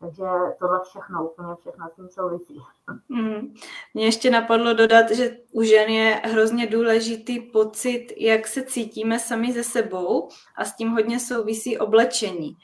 Takže 0.00 0.24
tohle 0.58 0.80
všechno, 0.84 1.30
úplně 1.30 1.48
všechno 1.60 1.88
s 1.88 1.96
tím 1.96 2.08
souvisí. 2.08 2.60
Mm. 3.08 3.54
Mně 3.94 4.04
ještě 4.04 4.30
napadlo 4.30 4.72
dodat, 4.72 5.10
že 5.10 5.36
u 5.52 5.62
žen 5.62 5.88
je 5.88 6.20
hrozně 6.24 6.66
důležitý 6.66 7.40
pocit, 7.40 8.06
jak 8.16 8.46
se 8.46 8.62
cítíme 8.62 9.18
sami 9.18 9.52
ze 9.52 9.64
sebou 9.64 10.28
a 10.56 10.64
s 10.64 10.76
tím 10.76 10.88
hodně 10.88 11.20
souvisí 11.20 11.78
oblečení. 11.78 12.56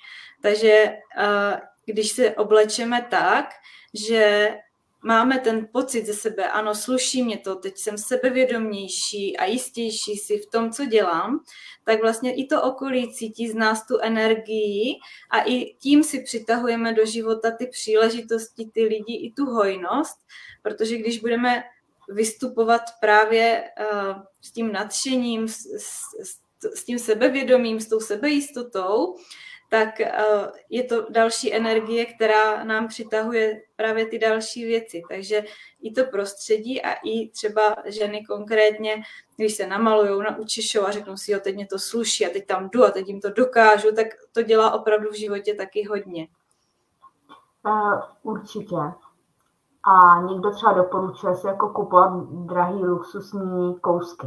Takže 0.43 0.97
když 1.87 2.09
se 2.09 2.35
oblečeme 2.35 3.07
tak, 3.11 3.51
že 3.95 4.55
máme 5.05 5.39
ten 5.39 5.69
pocit 5.73 6.07
ze 6.07 6.15
sebe, 6.15 6.51
ano, 6.51 6.75
sluší 6.75 7.23
mě 7.23 7.39
to, 7.39 7.55
teď 7.55 7.79
jsem 7.79 7.99
sebevědomější 7.99 9.37
a 9.37 9.45
jistější 9.45 10.17
si 10.17 10.39
v 10.39 10.47
tom, 10.47 10.71
co 10.71 10.85
dělám, 10.85 11.45
tak 11.85 12.01
vlastně 12.01 12.35
i 12.35 12.47
to 12.47 12.63
okolí 12.63 13.15
cítí 13.15 13.49
z 13.49 13.55
nás 13.55 13.87
tu 13.87 13.99
energii 13.99 14.99
a 15.31 15.41
i 15.41 15.75
tím 15.75 16.05
si 16.05 16.23
přitahujeme 16.23 16.93
do 16.93 17.07
života 17.07 17.51
ty 17.51 17.67
příležitosti, 17.67 18.71
ty 18.75 18.83
lidi, 18.85 19.17
i 19.17 19.33
tu 19.37 19.45
hojnost, 19.45 20.19
protože 20.63 20.97
když 20.97 21.21
budeme 21.21 21.63
vystupovat 22.09 22.83
právě 23.01 23.65
uh, 23.81 24.23
s 24.41 24.53
tím 24.53 24.73
nadšením, 24.73 25.49
s, 25.49 25.67
s, 25.79 26.41
s 26.75 26.85
tím 26.85 26.99
sebevědomím, 26.99 27.81
s 27.81 27.89
tou 27.89 28.01
sebejistotou, 28.01 29.17
tak 29.75 30.01
eh, 30.01 30.53
je 30.71 30.85
to 30.85 31.07
další 31.11 31.55
energie, 31.55 32.07
která 32.07 32.65
nám 32.65 32.89
přitahuje 32.89 33.63
právě 33.77 34.07
ty 34.07 34.19
další 34.19 34.65
věci. 34.65 35.03
Takže 35.09 35.45
i 35.83 35.93
to 35.93 36.05
prostředí 36.05 36.83
a 36.83 36.93
i 36.93 37.29
třeba 37.29 37.77
ženy 37.85 38.25
konkrétně, 38.27 39.03
když 39.37 39.55
se 39.55 39.67
namalujou, 39.67 40.23
naučišou 40.23 40.87
a 40.87 40.91
řeknou 40.91 41.17
si, 41.17 41.33
jo, 41.33 41.41
teď 41.41 41.55
mě 41.55 41.67
to 41.67 41.79
sluší 41.79 42.27
a 42.27 42.31
teď 42.31 42.47
tam 42.47 42.71
jdu 42.71 42.85
a 42.85 42.91
teď 42.91 43.09
jim 43.09 43.21
to 43.21 43.31
dokážu, 43.31 43.95
tak 43.95 44.07
to 44.33 44.43
dělá 44.43 44.71
opravdu 44.71 45.11
v 45.11 45.19
životě 45.19 45.55
taky 45.55 45.87
hodně. 45.89 46.29
Uh, 47.67 48.01
určitě. 48.23 48.77
A 49.83 50.23
někdo 50.23 50.51
třeba 50.51 50.73
doporučuje 50.73 51.35
si 51.35 51.47
jako 51.47 51.69
kupovat 51.69 52.13
drahý 52.31 52.85
luxusní 52.85 53.81
kousky. 53.81 54.27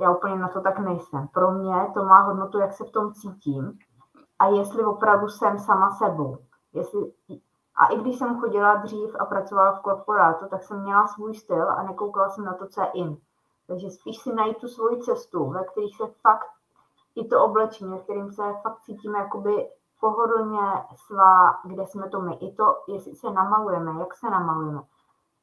Já 0.00 0.10
úplně 0.10 0.36
na 0.36 0.48
to 0.48 0.60
tak 0.60 0.78
nejsem. 0.78 1.28
Pro 1.34 1.50
mě 1.52 1.74
to 1.94 2.04
má 2.04 2.22
hodnotu, 2.22 2.58
jak 2.58 2.72
se 2.72 2.84
v 2.84 2.90
tom 2.90 3.12
cítím 3.12 3.78
a 4.40 4.46
jestli 4.46 4.84
opravdu 4.84 5.28
jsem 5.28 5.58
sama 5.58 5.90
sebou. 5.90 6.38
Jestli, 6.72 7.12
a 7.76 7.86
i 7.86 7.98
když 7.98 8.18
jsem 8.18 8.40
chodila 8.40 8.74
dřív 8.74 9.16
a 9.18 9.24
pracovala 9.24 9.72
v 9.72 9.80
korporátu, 9.80 10.48
tak 10.48 10.62
jsem 10.62 10.82
měla 10.82 11.06
svůj 11.06 11.34
styl 11.34 11.70
a 11.70 11.82
nekoukala 11.82 12.30
jsem 12.30 12.44
na 12.44 12.54
to, 12.54 12.66
co 12.66 12.80
je 12.80 12.86
in. 12.94 13.16
Takže 13.66 13.90
spíš 13.90 14.18
si 14.18 14.34
najít 14.34 14.58
tu 14.58 14.68
svoji 14.68 15.02
cestu, 15.02 15.50
ve 15.50 15.64
kterých 15.64 15.96
se 15.96 16.06
fakt 16.06 16.50
i 17.14 17.24
to 17.24 17.44
oblečení, 17.44 17.90
ve 17.90 17.98
kterým 17.98 18.32
se 18.32 18.42
fakt 18.62 18.80
cítíme 18.80 19.18
jakoby 19.18 19.68
pohodlně 20.00 20.60
svá, 21.06 21.60
kde 21.64 21.86
jsme 21.86 22.08
to 22.08 22.20
my. 22.20 22.34
I 22.34 22.52
to, 22.52 22.82
jestli 22.88 23.14
se 23.14 23.30
namalujeme, 23.30 24.00
jak 24.00 24.14
se 24.14 24.30
namalujeme. 24.30 24.82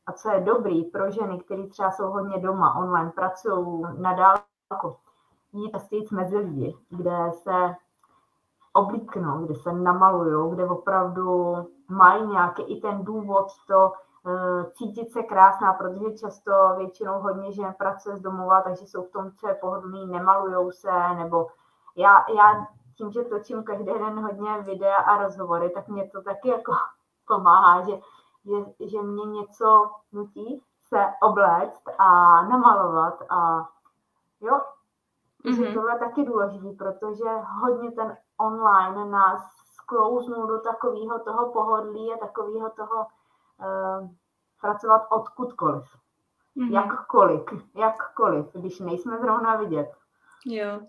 A 0.07 0.11
co 0.11 0.29
je 0.29 0.39
dobrý 0.39 0.83
pro 0.83 1.11
ženy, 1.11 1.39
které 1.39 1.67
třeba 1.67 1.91
jsou 1.91 2.07
hodně 2.07 2.39
doma, 2.39 2.75
online, 2.75 3.11
pracují 3.11 3.85
na 3.97 4.13
dálku, 4.13 4.95
jít 5.53 5.75
a 5.75 5.79
stýt 5.79 6.11
mezi 6.11 6.37
lidi, 6.37 6.77
kde 6.89 7.31
se 7.33 7.75
oblíknou, 8.77 9.45
kde 9.45 9.55
se 9.55 9.73
namalují, 9.73 10.51
kde 10.53 10.65
opravdu 10.65 11.55
mají 11.89 12.27
nějaký 12.27 12.61
i 12.61 12.81
ten 12.81 13.03
důvod 13.03 13.47
to 13.67 13.91
uh, 14.25 14.71
cítit 14.73 15.11
se 15.11 15.23
krásná, 15.23 15.73
protože 15.73 16.17
často 16.17 16.51
většinou 16.77 17.19
hodně 17.19 17.51
žen 17.51 17.75
pracuje 17.77 18.17
z 18.17 18.21
domova, 18.21 18.61
takže 18.61 18.85
jsou 18.85 19.03
v 19.03 19.11
tom, 19.11 19.31
co 19.31 19.47
je 19.47 19.53
pohodlný, 19.53 20.07
nemalujou 20.07 20.71
se, 20.71 20.91
nebo 21.17 21.47
já, 21.95 22.25
já 22.37 22.67
tím, 22.97 23.11
že 23.11 23.23
točím 23.23 23.63
každý 23.63 23.85
den 23.85 24.19
hodně 24.19 24.61
videa 24.61 24.95
a 24.95 25.23
rozhovory, 25.23 25.69
tak 25.69 25.87
mě 25.87 26.09
to 26.09 26.21
taky 26.21 26.49
jako 26.49 26.71
pomáhá, 27.27 27.81
že, 27.81 27.99
že, 28.45 28.87
že 28.87 29.01
mě 29.01 29.25
něco 29.25 29.91
nutí 30.11 30.63
se 30.87 31.05
obléct 31.21 31.83
a 31.97 32.41
namalovat 32.43 33.23
a 33.29 33.69
jo, 34.41 34.61
mm-hmm. 35.45 35.73
tohle 35.73 35.93
je 35.93 35.99
taky 35.99 36.23
důležité, 36.23 36.67
protože 36.77 37.29
hodně 37.61 37.91
ten 37.91 38.17
online 38.37 39.05
nás 39.05 39.41
sklouznul 39.73 40.47
do 40.47 40.59
takového 40.59 41.19
toho 41.19 41.51
pohodlí 41.51 42.13
a 42.13 42.17
takového 42.17 42.69
toho 42.69 43.05
uh, 43.59 44.09
pracovat 44.61 45.07
odkudkoliv. 45.09 45.83
Mm-hmm. 46.57 46.73
Jakkoliv, 46.73 47.41
jakkoliv, 47.75 48.45
když 48.53 48.79
nejsme 48.79 49.17
zrovna 49.17 49.55
vidět. 49.55 49.91
Jo. 50.45 50.79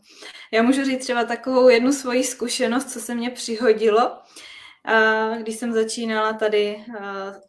Já 0.52 0.62
můžu 0.62 0.84
říct 0.84 1.04
třeba 1.04 1.24
takovou 1.24 1.68
jednu 1.68 1.92
svoji 1.92 2.24
zkušenost, 2.24 2.92
co 2.92 3.00
se 3.00 3.14
mně 3.14 3.30
přihodilo, 3.30 4.12
když 5.38 5.56
jsem 5.56 5.72
začínala 5.72 6.32
tady 6.32 6.84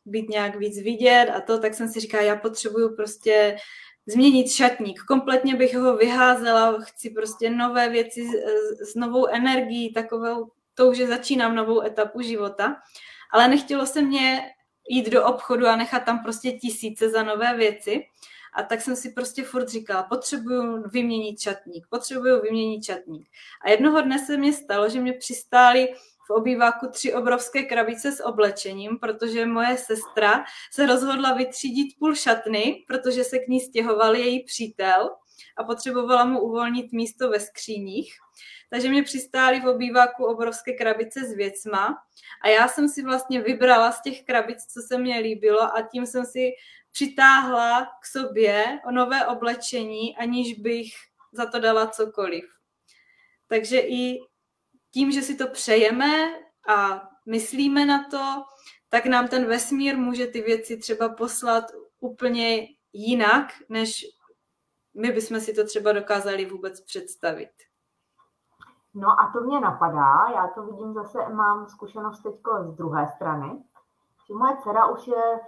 být 0.06 0.30
nějak 0.30 0.56
víc 0.56 0.84
vidět 0.84 1.34
a 1.36 1.42
to, 1.42 1.60
tak 1.60 1.74
jsem 1.74 1.88
si 1.88 2.00
říkala, 2.00 2.24
já 2.24 2.36
potřebuju 2.36 2.96
prostě 2.96 3.58
změnit 4.08 4.52
šatník. 4.52 5.02
Kompletně 5.02 5.56
bych 5.56 5.76
ho 5.76 5.98
vyházela, 5.98 6.80
chci 6.82 7.10
prostě 7.10 7.50
nové 7.50 7.90
věci 7.90 8.30
s, 8.82 8.96
novou 8.96 9.28
energií, 9.28 9.94
takovou 9.94 10.52
tou, 10.74 10.94
že 10.94 11.08
začínám 11.08 11.56
novou 11.56 11.82
etapu 11.82 12.22
života. 12.22 12.76
Ale 13.34 13.48
nechtělo 13.48 13.86
se 13.86 14.02
mě 14.02 14.42
jít 14.90 15.10
do 15.10 15.26
obchodu 15.26 15.68
a 15.68 15.76
nechat 15.76 16.00
tam 16.04 16.24
prostě 16.24 16.52
tisíce 16.52 17.10
za 17.10 17.24
nové 17.24 17.58
věci. 17.58 18.06
A 18.54 18.64
tak 18.64 18.82
jsem 18.82 18.96
si 18.96 19.10
prostě 19.10 19.44
furt 19.44 19.70
říkala, 19.70 20.04
potřebuju 20.04 20.90
vyměnit 20.90 21.40
čatník, 21.40 21.88
potřebuju 21.90 22.42
vyměnit 22.42 22.82
čatník. 22.82 23.28
A 23.62 23.70
jednoho 23.70 24.02
dne 24.02 24.20
se 24.20 24.38
mě 24.38 24.54
stalo, 24.54 24.90
že 24.90 25.02
mě 25.02 25.14
přistály 25.14 25.88
v 26.30 26.32
obýváku 26.32 26.88
tři 26.88 27.14
obrovské 27.14 27.64
krabice 27.64 28.12
s 28.12 28.24
oblečením, 28.24 29.00
protože 29.00 29.46
moje 29.46 29.78
sestra 29.78 30.44
se 30.72 30.86
rozhodla 30.86 31.34
vytřídit 31.34 32.00
půl 32.00 32.16
šatny, 32.16 32.86
protože 32.88 33.24
se 33.24 33.40
k 33.40 33.48
ní 33.48 33.60
stěhoval 33.60 34.16
její 34.16 34.44
přítel 34.44 35.10
a 35.58 35.64
potřebovala 35.64 36.26
mu 36.26 36.42
uvolnit 36.42 36.92
místo 36.92 37.30
ve 37.30 37.40
skříních. 37.40 38.14
Takže 38.70 38.90
mě 38.90 39.04
přistály 39.04 39.60
v 39.60 39.68
obýváku 39.68 40.26
obrovské 40.26 40.74
krabice 40.74 41.20
s 41.26 41.34
věcma 41.34 41.98
a 42.44 42.48
já 42.48 42.68
jsem 42.68 42.90
si 42.90 43.04
vlastně 43.04 43.42
vybrala 43.42 43.92
z 43.92 44.02
těch 44.02 44.24
krabic, 44.24 44.58
co 44.74 44.82
se 44.88 44.98
mně 44.98 45.20
líbilo 45.20 45.62
a 45.62 45.82
tím 45.92 46.06
jsem 46.06 46.26
si 46.26 46.52
přitáhla 46.92 47.86
k 48.02 48.06
sobě 48.06 48.80
o 48.88 48.92
nové 48.92 49.26
oblečení, 49.26 50.18
aniž 50.18 50.60
bych 50.60 50.94
za 51.34 51.46
to 51.46 51.60
dala 51.60 51.88
cokoliv. 51.88 52.44
Takže 53.48 53.80
i 53.80 54.20
tím, 54.92 55.12
že 55.12 55.22
si 55.22 55.36
to 55.36 55.48
přejeme 55.48 56.34
a 56.70 57.02
myslíme 57.26 57.86
na 57.86 58.04
to, 58.12 58.44
tak 58.90 59.06
nám 59.06 59.28
ten 59.28 59.46
vesmír 59.46 59.98
může 59.98 60.28
ty 60.28 60.42
věci 60.42 60.78
třeba 60.78 61.10
poslat 61.10 61.64
úplně 62.00 62.68
jinak, 62.94 63.46
než 63.70 64.06
my 65.02 65.12
bychom 65.12 65.40
si 65.40 65.54
to 65.54 65.66
třeba 65.66 65.92
dokázali 65.92 66.46
vůbec 66.46 66.82
představit. 66.82 67.52
No 68.94 69.20
a 69.20 69.32
to 69.34 69.42
mě 69.42 69.60
napadá, 69.60 70.26
já 70.36 70.48
to 70.48 70.64
vidím 70.64 70.94
zase, 70.94 71.30
mám 71.30 71.68
zkušenost 71.68 72.22
teď 72.22 72.36
z 72.64 72.76
druhé 72.76 73.08
strany, 73.08 73.64
že 74.28 74.34
moje 74.34 74.58
dcera 74.58 74.88
už 74.88 75.08
je 75.08 75.40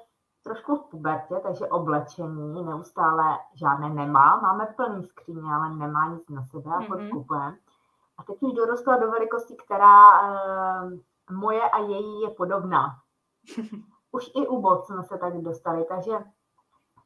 trošku 0.44 0.76
v 0.76 0.90
pubertě, 0.90 1.36
takže 1.44 1.68
oblečení 1.68 2.66
neustále 2.66 3.40
žádné 3.56 3.90
nemá. 3.90 4.40
Máme 4.42 4.66
plný 4.66 5.04
skříně, 5.04 5.54
ale 5.54 5.76
nemá 5.76 6.10
nic 6.10 6.30
na 6.30 6.44
sebe 6.44 6.72
a 6.72 6.80
mm-hmm. 6.80 7.58
A 8.22 8.24
teď 8.24 8.44
už 8.44 8.54
dorostla 8.54 8.98
do 8.98 9.12
velikosti, 9.12 9.56
která 9.56 10.22
e, 10.22 10.34
moje 11.32 11.70
a 11.70 11.78
její 11.78 12.22
je 12.22 12.30
podobná. 12.30 12.86
Už 14.12 14.32
i 14.36 14.48
u 14.48 14.62
bod 14.62 14.86
jsme 14.86 15.04
se 15.04 15.18
tak 15.18 15.38
dostali, 15.38 15.86
takže 15.90 16.12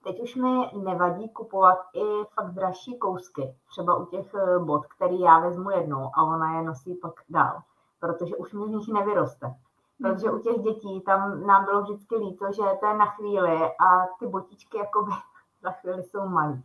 teď 0.04 0.22
už 0.22 0.36
mi 0.36 0.72
nevadí 0.84 1.30
kupovat 1.30 1.78
i 1.94 2.26
fakt 2.34 2.54
dražší 2.54 2.98
kousky, 2.98 3.56
třeba 3.70 3.96
u 3.96 4.06
těch 4.06 4.34
eh, 4.34 4.60
bod, 4.60 4.86
který 4.86 5.20
já 5.20 5.40
vezmu 5.40 5.70
jednou 5.70 6.12
a 6.16 6.24
ona 6.24 6.58
je 6.58 6.64
nosí 6.64 6.96
pak 6.96 7.14
dál, 7.30 7.62
protože 8.00 8.36
už 8.36 8.54
mi 8.54 8.66
z 8.66 8.70
nich 8.70 8.88
nevyroste. 8.88 9.54
Protože 10.02 10.32
u 10.32 10.40
těch 10.40 10.60
dětí 10.60 11.02
tam 11.02 11.48
nám 11.48 11.66
bylo 11.66 11.82
vždycky 11.82 12.16
líto, 12.16 12.46
že 12.52 12.64
to 12.80 12.86
je 12.86 12.98
na 12.98 13.06
chvíli 13.06 13.64
a 13.66 14.08
ty 14.20 14.28
botičky 14.28 14.78
jakoby 14.78 15.12
za 15.62 15.72
chvíli 15.72 16.04
jsou 16.04 16.30
malé. 16.30 16.62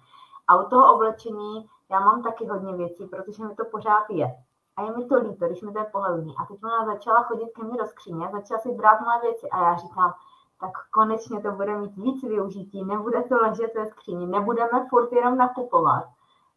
A 0.48 0.62
u 0.62 0.68
toho 0.68 0.94
oblečení 0.94 1.68
já 1.90 2.00
mám 2.00 2.22
taky 2.22 2.46
hodně 2.46 2.76
věcí, 2.76 3.06
protože 3.06 3.44
mi 3.44 3.54
to 3.54 3.64
pořád 3.64 4.10
je. 4.10 4.36
A 4.76 4.82
je 4.82 4.96
mi 4.96 5.04
to 5.04 5.14
líto, 5.14 5.46
když 5.46 5.62
mi 5.62 5.72
to 5.72 5.78
je 5.78 5.84
pohodlný. 5.84 6.34
A 6.38 6.44
teď 6.44 6.64
ona 6.64 6.94
začala 6.94 7.22
chodit 7.22 7.48
ke 7.54 7.64
mně 7.64 7.78
do 7.78 7.86
skříně, 7.86 8.28
začala 8.32 8.60
si 8.60 8.72
brát 8.72 9.00
moje 9.00 9.20
věci 9.20 9.48
a 9.50 9.62
já 9.62 9.76
říkám, 9.76 10.14
tak 10.60 10.70
konečně 10.90 11.40
to 11.40 11.52
bude 11.52 11.78
mít 11.78 11.96
víc 11.96 12.22
využití, 12.22 12.84
nebude 12.84 13.22
to 13.22 13.36
ležet 13.36 13.74
ve 13.74 13.86
skříni, 13.86 14.26
nebudeme 14.26 14.86
furt 14.88 15.12
jenom 15.12 15.36
nakupovat. 15.36 16.04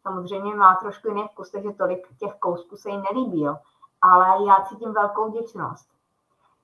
Samozřejmě 0.02 0.54
má 0.54 0.74
trošku 0.74 1.08
jiný 1.08 1.28
vkus, 1.32 1.50
takže 1.50 1.72
tolik 1.72 2.08
těch 2.18 2.34
kousků 2.34 2.76
se 2.76 2.90
jí 2.90 3.02
nelíbí, 3.02 3.46
ale 4.02 4.46
já 4.46 4.64
cítím 4.68 4.92
velkou 4.92 5.30
vděčnost, 5.30 5.88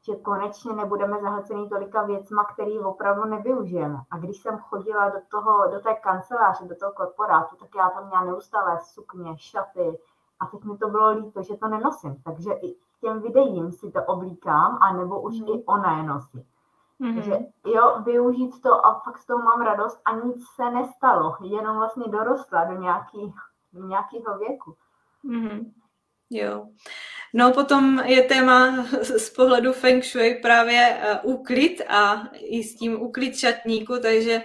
že 0.02 0.16
konečně 0.16 0.72
nebudeme 0.72 1.20
zahlcený 1.20 1.68
tolika 1.68 2.02
věcma, 2.02 2.44
který 2.44 2.78
opravdu 2.78 3.24
nevyužijeme. 3.24 3.98
A 4.10 4.18
když 4.18 4.42
jsem 4.42 4.58
chodila 4.58 5.08
do, 5.08 5.18
toho, 5.30 5.68
do 5.70 5.80
té 5.80 5.94
kanceláře, 5.94 6.64
do 6.64 6.76
toho 6.76 6.92
korporátu, 6.92 7.56
tak 7.56 7.68
já 7.74 7.90
tam 7.90 8.06
měla 8.06 8.24
neustále 8.24 8.78
sukně, 8.80 9.38
šaty 9.38 9.98
a 10.40 10.46
teď 10.46 10.64
mi 10.64 10.78
to 10.78 10.88
bylo 10.88 11.10
líto, 11.10 11.42
že 11.42 11.56
to 11.56 11.68
nenosím. 11.68 12.22
Takže 12.24 12.52
i 12.52 12.76
těm 13.00 13.20
videím 13.22 13.72
si 13.72 13.90
to 13.90 14.04
oblíkám, 14.04 14.78
anebo 14.80 15.20
už 15.20 15.40
mm. 15.40 15.48
i 15.48 15.64
ona 15.64 15.96
je 15.96 16.02
nosí. 16.02 16.46
Mm-hmm. 17.00 17.14
Takže 17.14 17.38
jo, 17.64 18.02
využít 18.04 18.62
to 18.62 18.86
a 18.86 19.00
fakt 19.00 19.18
z 19.18 19.26
toho 19.26 19.42
mám 19.42 19.60
radost 19.60 20.00
a 20.04 20.12
nic 20.12 20.44
se 20.56 20.70
nestalo, 20.70 21.36
jenom 21.40 21.76
vlastně 21.76 22.08
dorostla 22.08 22.64
do, 22.64 22.80
nějaký, 22.80 23.34
do 23.72 23.86
nějakého 23.86 24.38
věku. 24.38 24.76
Mm-hmm. 25.24 25.72
Jo. 26.30 26.68
No 27.34 27.52
potom 27.52 28.02
je 28.04 28.22
téma 28.22 28.86
z 29.02 29.30
pohledu 29.30 29.72
Feng 29.72 30.04
Shui 30.04 30.34
právě 30.34 30.98
uh, 31.24 31.34
úklid 31.34 31.82
a 31.88 32.28
i 32.34 32.62
s 32.62 32.76
tím 32.76 33.02
úklid 33.02 33.38
šatníku, 33.38 33.98
takže 34.02 34.42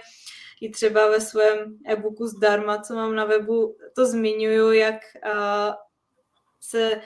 i 0.60 0.70
třeba 0.70 1.10
ve 1.10 1.20
svém 1.20 1.78
e-booku 1.86 2.26
zdarma, 2.26 2.78
co 2.78 2.94
mám 2.94 3.14
na 3.14 3.24
webu, 3.24 3.76
to 3.94 4.06
zmiňuju, 4.06 4.72
jak 4.72 4.96
uh, 5.26 5.74
se 6.60 7.00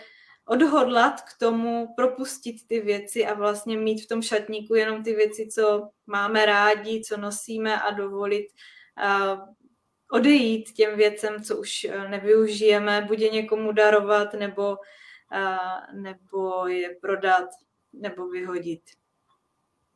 odhodlat 0.46 1.20
k 1.20 1.38
tomu, 1.38 1.94
propustit 1.96 2.56
ty 2.68 2.80
věci 2.80 3.26
a 3.26 3.34
vlastně 3.34 3.76
mít 3.76 4.04
v 4.04 4.08
tom 4.08 4.22
šatníku 4.22 4.74
jenom 4.74 5.02
ty 5.02 5.14
věci, 5.14 5.48
co 5.54 5.88
máme 6.06 6.46
rádi, 6.46 7.02
co 7.04 7.16
nosíme 7.16 7.82
a 7.82 7.90
dovolit 7.90 8.46
uh, 9.04 9.40
odejít 10.12 10.72
těm 10.72 10.96
věcem, 10.96 11.42
co 11.42 11.56
už 11.56 11.86
nevyužijeme, 12.08 13.04
buď 13.08 13.18
je 13.20 13.30
někomu 13.30 13.72
darovat, 13.72 14.34
nebo, 14.34 14.76
nebo 15.92 16.66
je 16.66 16.96
prodat, 17.00 17.48
nebo 17.92 18.28
vyhodit. 18.28 18.82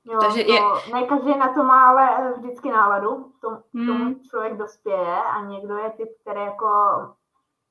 Jo, 0.05 0.18
Takže 0.20 0.44
to, 0.44 0.53
je... 0.53 0.61
ne 0.92 1.07
každý 1.07 1.38
na 1.38 1.55
to 1.55 1.62
má 1.62 1.88
ale 1.88 2.33
vždycky 2.33 2.70
náladu, 2.70 3.33
tom, 3.40 3.62
hmm. 3.75 3.87
tomu 3.87 4.14
člověk 4.31 4.57
dospěje 4.57 5.16
a 5.16 5.44
někdo 5.44 5.77
je 5.77 5.90
typ, 5.90 6.09
který 6.20 6.40
jako 6.40 6.66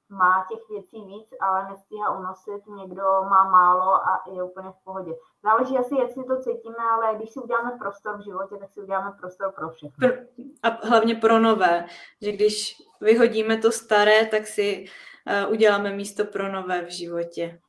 má 0.10 0.46
těch 0.50 0.60
věcí 0.70 1.06
víc, 1.06 1.28
ale 1.42 1.68
nestíhá 1.70 2.18
unosit, 2.18 2.68
někdo 2.68 3.04
má 3.04 3.50
málo 3.50 3.96
a 3.96 4.24
je 4.34 4.44
úplně 4.44 4.70
v 4.70 4.84
pohodě. 4.84 5.12
Záleží 5.44 5.78
asi, 5.78 5.96
jak 5.96 6.12
si 6.12 6.24
to 6.24 6.40
cítíme, 6.40 6.84
ale 6.94 7.16
když 7.16 7.30
si 7.30 7.40
uděláme 7.40 7.72
prostor 7.80 8.18
v 8.18 8.24
životě, 8.24 8.56
tak 8.58 8.72
si 8.72 8.82
uděláme 8.82 9.12
prostor 9.20 9.52
pro 9.52 9.70
všechno. 9.70 10.08
A 10.64 10.88
hlavně 10.88 11.16
pro 11.16 11.40
nové, 11.40 11.86
že 12.22 12.32
když 12.32 12.76
vyhodíme 13.02 13.58
to 13.58 13.72
staré, 13.72 14.26
tak 14.26 14.48
si 14.48 14.86
uh, 14.88 15.13
uděláme 15.50 15.92
místo 15.92 16.26
pro 16.26 16.52
nové 16.52 16.86
v 16.86 16.90
životě. 16.90 17.60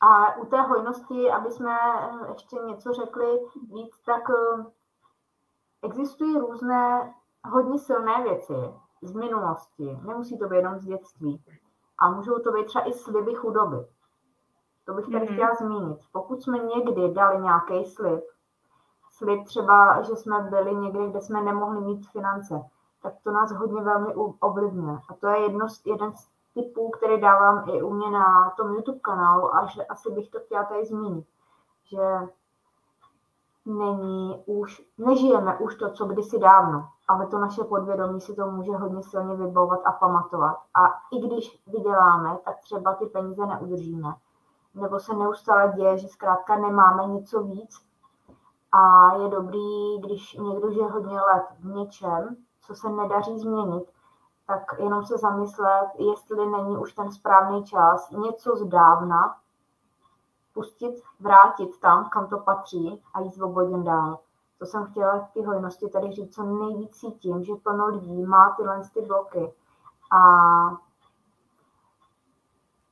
A 0.00 0.36
u 0.36 0.46
té 0.46 0.60
hojnosti, 0.60 1.30
aby 1.30 1.50
jsme 1.50 1.76
eh, 1.76 2.28
ještě 2.28 2.56
něco 2.56 2.92
řekli 2.92 3.26
víc, 3.72 4.00
tak 4.06 4.22
eh, 4.30 4.64
existují 5.82 6.38
různé 6.38 7.14
hodně 7.44 7.78
silné 7.78 8.22
věci, 8.22 8.54
z 9.02 9.12
minulosti. 9.12 9.98
Nemusí 10.02 10.38
to 10.38 10.48
být 10.48 10.56
jenom 10.56 10.78
z 10.78 10.84
dětství. 10.84 11.44
A 11.98 12.10
můžou 12.10 12.38
to 12.38 12.52
být 12.52 12.66
třeba 12.66 12.88
i 12.88 12.92
sliby 12.92 13.34
chudoby. 13.34 13.76
To 14.84 14.94
bych 14.94 15.04
tady 15.04 15.18
mm-hmm. 15.18 15.32
chtěla 15.34 15.54
zmínit. 15.54 15.98
Pokud 16.12 16.42
jsme 16.42 16.58
někdy 16.58 17.14
dali 17.14 17.42
nějaký 17.42 17.84
slib, 17.84 18.24
slib 19.10 19.44
třeba, 19.44 20.02
že 20.02 20.16
jsme 20.16 20.40
byli 20.40 20.74
někde, 20.74 21.06
kde 21.10 21.20
jsme 21.20 21.42
nemohli 21.42 21.80
mít 21.80 22.08
finance, 22.08 22.60
tak 23.04 23.14
to 23.24 23.30
nás 23.30 23.52
hodně 23.52 23.82
velmi 23.82 24.14
ovlivňuje. 24.40 24.98
A 25.08 25.14
to 25.14 25.28
je 25.28 25.38
jedno 25.38 25.66
jeden 25.84 26.12
z 26.12 26.28
typů, 26.54 26.90
který 26.90 27.20
dávám 27.20 27.68
i 27.68 27.82
u 27.82 27.90
mě 27.90 28.10
na 28.10 28.50
tom 28.56 28.74
YouTube 28.74 28.98
kanálu 28.98 29.54
a 29.54 29.66
že 29.66 29.84
asi 29.84 30.10
bych 30.10 30.30
to 30.30 30.40
chtěla 30.40 30.64
tady 30.64 30.84
zmínit. 30.84 31.26
Že 31.84 32.28
není 33.66 34.42
už, 34.46 34.82
nežijeme 34.98 35.58
už 35.58 35.74
to, 35.74 35.90
co 35.90 36.04
kdysi 36.04 36.38
dávno 36.38 36.88
ale 37.08 37.26
to 37.26 37.38
naše 37.38 37.64
podvědomí 37.64 38.20
si 38.20 38.34
to 38.34 38.46
může 38.46 38.72
hodně 38.72 39.02
silně 39.02 39.34
vybavovat 39.34 39.80
a 39.84 39.92
pamatovat. 39.92 40.56
A 40.74 40.80
i 41.12 41.18
když 41.18 41.62
vyděláme, 41.66 42.38
tak 42.44 42.60
třeba 42.60 42.94
ty 42.94 43.06
peníze 43.06 43.46
neudržíme. 43.46 44.14
Nebo 44.74 45.00
se 45.00 45.14
neustále 45.14 45.72
děje, 45.76 45.98
že 45.98 46.08
zkrátka 46.08 46.56
nemáme 46.56 47.06
něco 47.06 47.42
víc. 47.42 47.86
A 48.72 49.14
je 49.14 49.28
dobrý, 49.28 49.98
když 49.98 50.34
někdo 50.34 50.70
žije 50.70 50.86
hodně 50.86 51.20
let 51.20 51.44
v 51.58 51.66
něčem, 51.66 52.36
co 52.66 52.74
se 52.74 52.88
nedaří 52.88 53.38
změnit, 53.38 53.84
tak 54.46 54.74
jenom 54.78 55.04
se 55.04 55.18
zamyslet, 55.18 55.88
jestli 55.98 56.46
není 56.46 56.76
už 56.76 56.92
ten 56.92 57.12
správný 57.12 57.64
čas 57.64 58.10
něco 58.10 58.56
z 58.56 58.64
dávna 58.64 59.36
pustit, 60.54 61.02
vrátit 61.20 61.80
tam, 61.80 62.08
kam 62.08 62.28
to 62.28 62.38
patří 62.38 63.02
a 63.14 63.20
jít 63.20 63.34
svobodně 63.34 63.82
dál. 63.82 64.18
To 64.58 64.66
jsem 64.66 64.86
chtěla 64.86 65.28
ty 65.32 65.42
hojnosti 65.42 65.88
tady 65.88 66.12
říct, 66.12 66.34
co 66.34 66.42
nejvíc 66.42 66.96
cítím, 66.96 67.44
že 67.44 67.54
plno 67.54 67.86
lidí 67.86 68.22
má 68.22 68.54
tyhle 68.56 68.82
ty 68.94 69.00
bloky. 69.00 69.54
A 70.12 70.20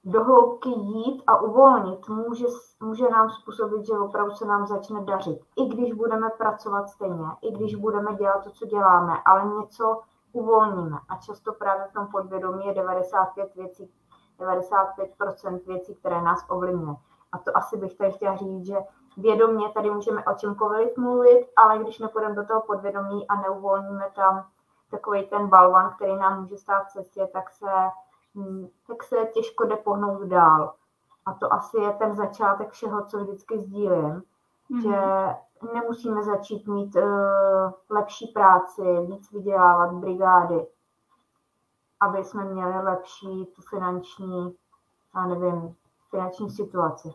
do 0.05 0.25
hloubky 0.25 0.69
jít 0.69 1.23
a 1.27 1.41
uvolnit 1.41 2.09
může, 2.09 2.47
může 2.81 3.09
nám 3.09 3.31
způsobit, 3.31 3.87
že 3.87 3.93
opravdu 3.93 4.33
se 4.33 4.45
nám 4.45 4.67
začne 4.67 5.05
dařit. 5.05 5.41
I 5.57 5.67
když 5.67 5.93
budeme 5.93 6.31
pracovat 6.31 6.89
stejně, 6.89 7.27
i 7.43 7.53
když 7.53 7.75
budeme 7.75 8.15
dělat 8.15 8.45
to, 8.45 8.51
co 8.51 8.67
děláme, 8.67 9.17
ale 9.25 9.45
něco 9.45 10.01
uvolníme. 10.33 10.99
A 11.09 11.17
často 11.17 11.53
právě 11.53 11.85
v 11.85 11.93
tom 11.93 12.07
podvědomí 12.07 12.67
je 12.67 12.75
95 12.75 13.55
věcí, 13.55 13.91
95% 14.39 15.67
věcí, 15.67 15.95
které 15.95 16.23
nás 16.23 16.47
ovlivňují. 16.49 16.97
A 17.33 17.39
to 17.39 17.57
asi 17.57 17.77
bych 17.77 17.97
tady 17.97 18.13
chtěla 18.13 18.37
říct, 18.37 18.67
že 18.67 18.77
vědomě 19.17 19.69
tady 19.69 19.91
můžeme 19.91 20.25
o 20.25 20.35
čemkoliv 20.35 20.97
mluvit, 20.97 21.47
ale 21.57 21.79
když 21.79 21.99
nepůjdeme 21.99 22.35
do 22.35 22.45
toho 22.45 22.61
podvědomí 22.61 23.29
a 23.29 23.41
neuvolníme 23.41 24.11
tam 24.15 24.47
takový 24.91 25.27
ten 25.27 25.47
balvan, 25.47 25.93
který 25.97 26.17
nám 26.17 26.41
může 26.41 26.57
stát 26.57 26.83
v 26.87 26.93
cestě, 26.93 27.29
tak 27.33 27.51
se, 27.51 27.67
tak 28.87 29.03
se 29.03 29.17
těžko 29.35 29.65
jde 29.65 29.77
pohnout 29.77 30.23
dál. 30.23 30.75
A 31.27 31.33
to 31.33 31.53
asi 31.53 31.77
je 31.77 31.93
ten 31.93 32.15
začátek 32.15 32.71
všeho, 32.71 33.05
co 33.05 33.19
vždycky 33.19 33.59
sdílím, 33.59 34.23
mm-hmm. 34.71 34.83
že 34.83 35.35
nemusíme 35.75 36.23
začít 36.23 36.67
mít 36.67 36.97
uh, 36.97 37.03
lepší 37.91 38.27
práci, 38.27 38.83
víc 39.07 39.33
vydělávat 39.33 39.93
brigády, 39.93 40.67
aby 42.01 42.25
jsme 42.25 42.45
měli 42.45 42.85
lepší 42.85 43.47
tu 43.47 43.63
finanční, 43.63 44.57
já 45.15 45.27
nevím, 45.27 45.77
finanční 46.11 46.51
situaci. 46.51 47.15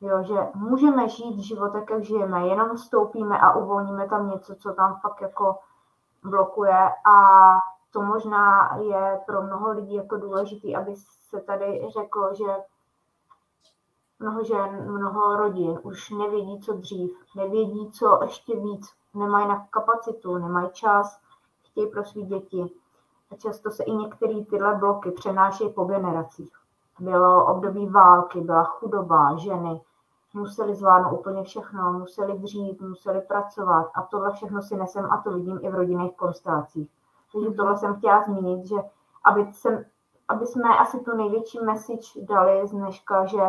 Jo, 0.00 0.22
že 0.22 0.34
můžeme 0.54 1.08
žít 1.08 1.38
život 1.38 1.72
tak, 1.72 1.90
jak 1.90 2.04
žijeme, 2.04 2.46
jenom 2.46 2.76
vstoupíme 2.76 3.38
a 3.38 3.52
uvolníme 3.52 4.08
tam 4.08 4.30
něco, 4.30 4.54
co 4.54 4.72
tam 4.72 5.00
fakt 5.02 5.20
jako 5.20 5.58
blokuje 6.24 6.88
a 7.04 7.56
to 7.92 8.02
možná 8.02 8.76
je 8.76 9.20
pro 9.26 9.42
mnoho 9.42 9.70
lidí 9.70 9.94
jako 9.94 10.16
důležité, 10.16 10.74
aby 10.74 10.96
se 10.96 11.40
tady 11.40 11.88
řeklo, 11.92 12.34
že 12.34 12.44
mnoho 14.18 14.44
žen, 14.44 14.92
mnoho 14.92 15.36
rodin 15.36 15.78
už 15.82 16.10
nevědí, 16.10 16.60
co 16.60 16.72
dřív, 16.72 17.12
nevědí, 17.36 17.90
co 17.90 18.18
ještě 18.22 18.56
víc, 18.56 18.90
nemají 19.14 19.48
na 19.48 19.66
kapacitu, 19.70 20.38
nemají 20.38 20.68
čas, 20.72 21.20
chtějí 21.62 21.86
pro 21.86 22.04
své 22.04 22.22
děti. 22.22 22.72
A 23.30 23.36
často 23.36 23.70
se 23.70 23.84
i 23.84 23.92
některé 23.92 24.44
tyhle 24.44 24.74
bloky 24.74 25.10
přenášejí 25.10 25.72
po 25.72 25.84
generacích. 25.84 26.52
Bylo 26.98 27.46
období 27.46 27.88
války, 27.88 28.40
byla 28.40 28.64
chudoba, 28.64 29.36
ženy 29.36 29.80
museli 30.34 30.74
zvládnout 30.74 31.18
úplně 31.18 31.42
všechno, 31.42 31.92
museli 31.92 32.38
dřít, 32.38 32.80
museli 32.80 33.20
pracovat 33.20 33.90
a 33.94 34.02
tohle 34.02 34.32
všechno 34.32 34.62
si 34.62 34.76
nesem 34.76 35.10
a 35.10 35.16
to 35.16 35.32
vidím 35.32 35.58
i 35.62 35.70
v 35.70 35.74
rodinných 35.74 36.16
konstelacích. 36.16 36.90
Takže 37.32 37.50
tohle 37.50 37.78
jsem 37.78 37.96
chtěla 37.96 38.22
zmínit, 38.22 38.66
že 38.66 38.76
aby, 39.24 39.52
jsem, 39.52 39.84
aby 40.28 40.46
jsme 40.46 40.78
asi 40.78 41.00
tu 41.00 41.16
největší 41.16 41.60
message 41.60 42.24
dali 42.28 42.66
z 42.66 42.70
dneška, 42.70 43.24
že 43.24 43.42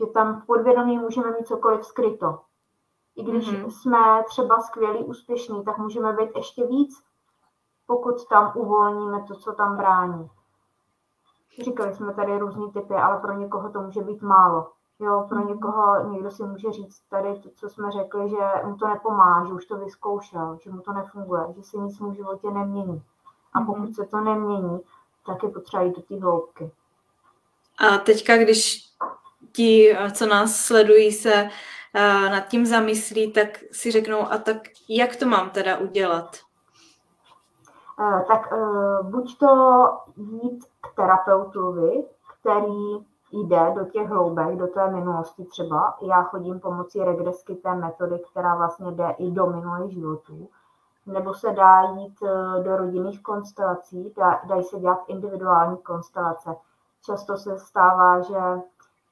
že 0.00 0.06
tam 0.06 0.40
v 0.40 0.46
podvědomí 0.46 0.98
můžeme 0.98 1.30
mít 1.30 1.46
cokoliv 1.46 1.86
skryto. 1.86 2.40
I 3.16 3.22
když 3.22 3.52
mm-hmm. 3.52 3.68
jsme 3.68 4.24
třeba 4.24 4.60
skvělí, 4.60 5.04
úspěšní, 5.04 5.64
tak 5.64 5.78
můžeme 5.78 6.12
být 6.12 6.30
ještě 6.36 6.66
víc, 6.66 7.04
pokud 7.86 8.28
tam 8.28 8.52
uvolníme 8.54 9.22
to, 9.22 9.34
co 9.34 9.52
tam 9.52 9.76
brání. 9.76 10.30
Říkali 11.62 11.94
jsme 11.94 12.14
tady 12.14 12.38
různý 12.38 12.72
typy, 12.72 12.94
ale 12.94 13.20
pro 13.20 13.32
někoho 13.32 13.70
to 13.70 13.80
může 13.80 14.02
být 14.02 14.22
málo. 14.22 14.70
Jo, 15.00 15.26
pro 15.28 15.38
mhm. 15.38 15.48
někoho 15.48 16.10
někdo 16.10 16.30
si 16.30 16.42
může 16.42 16.72
říct 16.72 17.00
tady 17.10 17.40
to, 17.40 17.48
co 17.50 17.68
jsme 17.68 17.90
řekli, 17.90 18.28
že 18.28 18.50
mu 18.64 18.76
to 18.76 18.88
nepomáhá, 18.88 19.44
že 19.44 19.52
už 19.52 19.66
to 19.66 19.76
vyzkoušel, 19.76 20.58
že 20.60 20.70
mu 20.70 20.80
to 20.80 20.92
nefunguje, 20.92 21.46
že 21.56 21.62
se 21.62 21.76
nic 21.76 22.00
mu 22.00 22.10
v 22.10 22.14
životě 22.14 22.50
nemění. 22.50 23.02
A 23.54 23.60
pokud 23.60 23.94
se 23.94 24.04
to 24.04 24.20
nemění, 24.20 24.80
tak 25.26 25.42
je 25.42 25.48
potřeba 25.48 25.82
jít 25.82 25.96
do 25.96 26.02
té 26.02 26.20
hloubky. 26.20 26.70
A 27.78 27.98
teďka, 27.98 28.36
když 28.36 28.88
ti, 29.52 29.96
co 30.12 30.26
nás 30.26 30.56
sledují, 30.56 31.12
se 31.12 31.48
nad 32.30 32.40
tím 32.40 32.66
zamyslí, 32.66 33.32
tak 33.32 33.48
si 33.72 33.90
řeknou, 33.90 34.32
a 34.32 34.38
tak 34.38 34.56
jak 34.88 35.16
to 35.16 35.26
mám 35.26 35.50
teda 35.50 35.78
udělat? 35.78 36.36
Tak 38.28 38.52
buď 39.02 39.38
to 39.38 39.48
jít 40.16 40.64
k 40.80 40.94
terapeutovi, 40.96 42.04
který 42.40 43.06
jde 43.32 43.72
do 43.74 43.84
těch 43.84 44.08
hloubek, 44.08 44.56
do 44.56 44.66
té 44.66 44.90
minulosti 44.90 45.44
třeba. 45.44 45.98
Já 46.02 46.22
chodím 46.22 46.60
pomocí 46.60 47.00
regresky 47.00 47.54
té 47.54 47.74
metody, 47.74 48.22
která 48.30 48.54
vlastně 48.54 48.92
jde 48.92 49.14
i 49.18 49.30
do 49.30 49.46
minulých 49.46 49.92
životů. 49.92 50.48
Nebo 51.12 51.34
se 51.34 51.52
dá 51.52 51.82
jít 51.82 52.20
do 52.62 52.76
rodinných 52.76 53.22
konstelací, 53.22 54.14
dají 54.44 54.64
se 54.64 54.78
dělat 54.78 55.04
individuální 55.06 55.76
konstelace. 55.76 56.56
Často 57.04 57.36
se 57.36 57.58
stává, 57.58 58.20
že 58.20 58.38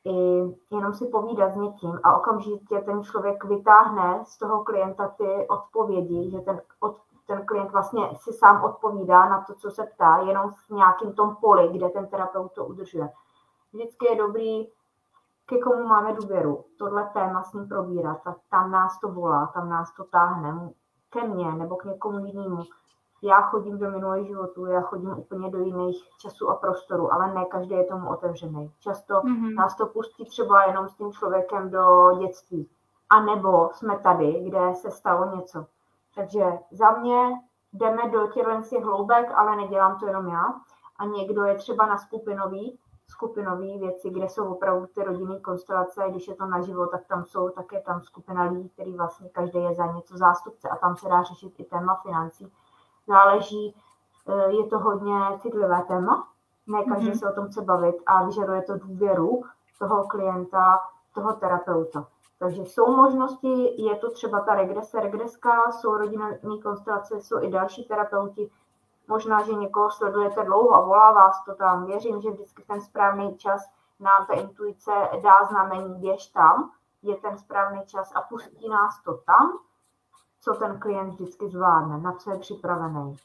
i 0.05 0.43
jenom 0.71 0.95
si 0.95 1.07
povídat 1.07 1.53
s 1.53 1.57
někým 1.57 2.01
a 2.03 2.17
okamžitě 2.17 2.81
ten 2.81 3.03
člověk 3.03 3.45
vytáhne 3.45 4.25
z 4.25 4.39
toho 4.39 4.65
klienta 4.65 5.09
ty 5.09 5.47
odpovědi, 5.49 6.31
že 6.31 6.39
ten, 6.39 6.61
od, 6.81 6.97
ten 7.27 7.47
klient 7.47 7.73
vlastně 7.73 8.11
si 8.15 8.33
sám 8.33 8.65
odpovídá 8.65 9.29
na 9.29 9.41
to, 9.41 9.55
co 9.55 9.71
se 9.71 9.85
ptá, 9.95 10.17
jenom 10.17 10.51
v 10.51 10.71
nějakém 10.71 11.13
tom 11.13 11.37
poli, 11.37 11.69
kde 11.69 11.89
ten 11.89 12.07
terapeut 12.07 12.53
to 12.53 12.65
udržuje. 12.65 13.11
Vždycky 13.73 14.07
je 14.07 14.17
dobrý, 14.17 14.69
ke 15.47 15.59
komu 15.59 15.87
máme 15.87 16.13
důvěru, 16.13 16.65
tohle 16.79 17.11
téma 17.13 17.43
s 17.43 17.53
ním 17.53 17.69
probírat, 17.69 18.23
tak 18.25 18.37
tam 18.51 18.71
nás 18.71 19.01
to 19.01 19.09
volá, 19.09 19.47
tam 19.47 19.69
nás 19.69 19.93
to 19.93 20.05
táhne 20.05 20.71
ke 21.21 21.29
mně 21.29 21.53
nebo 21.53 21.77
k 21.77 21.85
někomu 21.85 22.27
jinému 22.27 22.63
já 23.23 23.41
chodím 23.41 23.79
do 23.79 23.91
minulých 23.91 24.27
životů, 24.27 24.67
já 24.67 24.81
chodím 24.81 25.19
úplně 25.19 25.51
do 25.51 25.59
jiných 25.59 25.97
časů 26.19 26.49
a 26.51 26.55
prostoru, 26.55 27.13
ale 27.13 27.35
ne 27.35 27.45
každý 27.45 27.75
je 27.75 27.85
tomu 27.85 28.11
otevřený. 28.11 28.71
Často 28.81 29.15
mm-hmm. 29.15 29.55
nás 29.55 29.77
to 29.77 29.87
pustí 29.87 30.25
třeba 30.25 30.65
jenom 30.65 30.89
s 30.89 30.95
tím 30.95 31.13
člověkem 31.13 31.71
do 31.71 32.13
dětství. 32.21 32.71
A 33.11 33.23
nebo 33.23 33.71
jsme 33.73 33.99
tady, 33.99 34.45
kde 34.45 34.75
se 34.75 34.91
stalo 34.91 35.37
něco. 35.37 35.67
Takže 36.15 36.45
za 36.71 36.91
mě 36.91 37.41
jdeme 37.73 38.09
do 38.11 38.27
těchto 38.27 38.81
hloubek, 38.81 39.31
ale 39.35 39.57
nedělám 39.57 39.99
to 39.99 40.07
jenom 40.07 40.29
já. 40.29 40.55
A 40.99 41.05
někdo 41.05 41.45
je 41.45 41.55
třeba 41.55 41.87
na 41.87 41.99
skupinový, 41.99 42.79
skupinový 43.09 43.79
věci, 43.79 44.11
kde 44.11 44.29
jsou 44.29 44.55
opravdu 44.55 44.87
ty 44.87 45.03
rodinné 45.03 45.41
konstelace, 45.41 46.05
a 46.05 46.09
když 46.09 46.29
je 46.29 46.35
to 46.35 46.47
naživo, 46.47 46.87
tak 46.87 47.07
tam 47.07 47.25
jsou 47.25 47.49
také 47.49 47.81
tam 47.81 48.03
skupina 48.03 48.43
lidí, 48.43 48.69
který 48.69 48.97
vlastně 48.97 49.29
každý 49.29 49.59
je 49.59 49.75
za 49.75 49.87
něco 49.87 50.17
zástupce 50.17 50.69
a 50.69 50.77
tam 50.77 50.97
se 50.97 51.09
dá 51.09 51.23
řešit 51.23 51.55
i 51.59 51.65
téma 51.65 52.01
financí 52.03 52.53
záleží, 53.07 53.75
eh, 54.29 54.53
je 54.53 54.67
to 54.67 54.79
hodně 54.79 55.19
citlivé 55.39 55.85
téma, 55.89 56.29
ne 56.67 56.85
každý 56.85 57.11
mm-hmm. 57.11 57.19
se 57.19 57.31
o 57.31 57.35
tom 57.35 57.47
chce 57.47 57.63
bavit 57.63 57.97
a 58.07 58.25
vyžaduje 58.25 58.63
to 58.63 58.79
důvěru 58.79 59.43
toho 59.79 60.05
klienta, 60.05 60.81
toho 61.15 61.33
terapeuta. 61.33 62.07
Takže 62.39 62.63
jsou 62.63 62.97
možnosti, 62.97 63.83
je 63.83 63.97
to 63.97 64.11
třeba 64.11 64.41
ta 64.41 64.55
regrese, 64.55 65.01
regreska, 65.01 65.71
jsou 65.71 65.97
rodinné 65.97 66.39
konstelace, 66.63 67.21
jsou 67.21 67.43
i 67.43 67.51
další 67.51 67.85
terapeuti. 67.85 68.51
Možná, 69.09 69.45
že 69.45 69.53
někoho 69.53 69.91
sledujete 69.91 70.45
dlouho 70.45 70.75
a 70.75 70.81
volá 70.81 71.13
vás 71.13 71.45
to 71.45 71.55
tam. 71.55 71.87
Věřím, 71.87 72.23
že 72.23 72.31
vždycky 72.31 72.63
ten 72.63 72.81
správný 72.81 73.37
čas 73.37 73.71
nám 74.01 74.27
ta 74.27 74.35
intuice 74.35 74.93
dá 75.23 75.45
znamení, 75.51 76.01
běž 76.01 76.27
tam, 76.27 76.71
je 77.03 77.17
ten 77.17 77.39
správný 77.39 77.81
čas 77.87 78.13
a 78.15 78.21
pustí 78.21 78.69
nás 78.69 79.03
to 79.05 79.15
tam, 79.15 79.59
co 80.41 80.55
ten 80.55 80.81
klient 80.81 81.11
vždycky 81.11 81.49
zvládne, 81.49 81.99
na 81.99 82.13
co 82.13 82.31
je 82.31 82.39
připravený, 82.39 83.17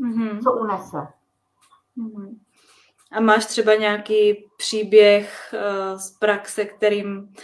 mm-hmm. 0.00 0.42
co 0.42 0.52
unese. 0.52 1.08
Mm-hmm. 1.96 2.38
A 3.12 3.20
máš 3.20 3.46
třeba 3.46 3.74
nějaký 3.74 4.50
příběh 4.56 5.54
uh, 5.54 5.98
z 5.98 6.10
praxe, 6.10 6.64
kterým 6.64 7.34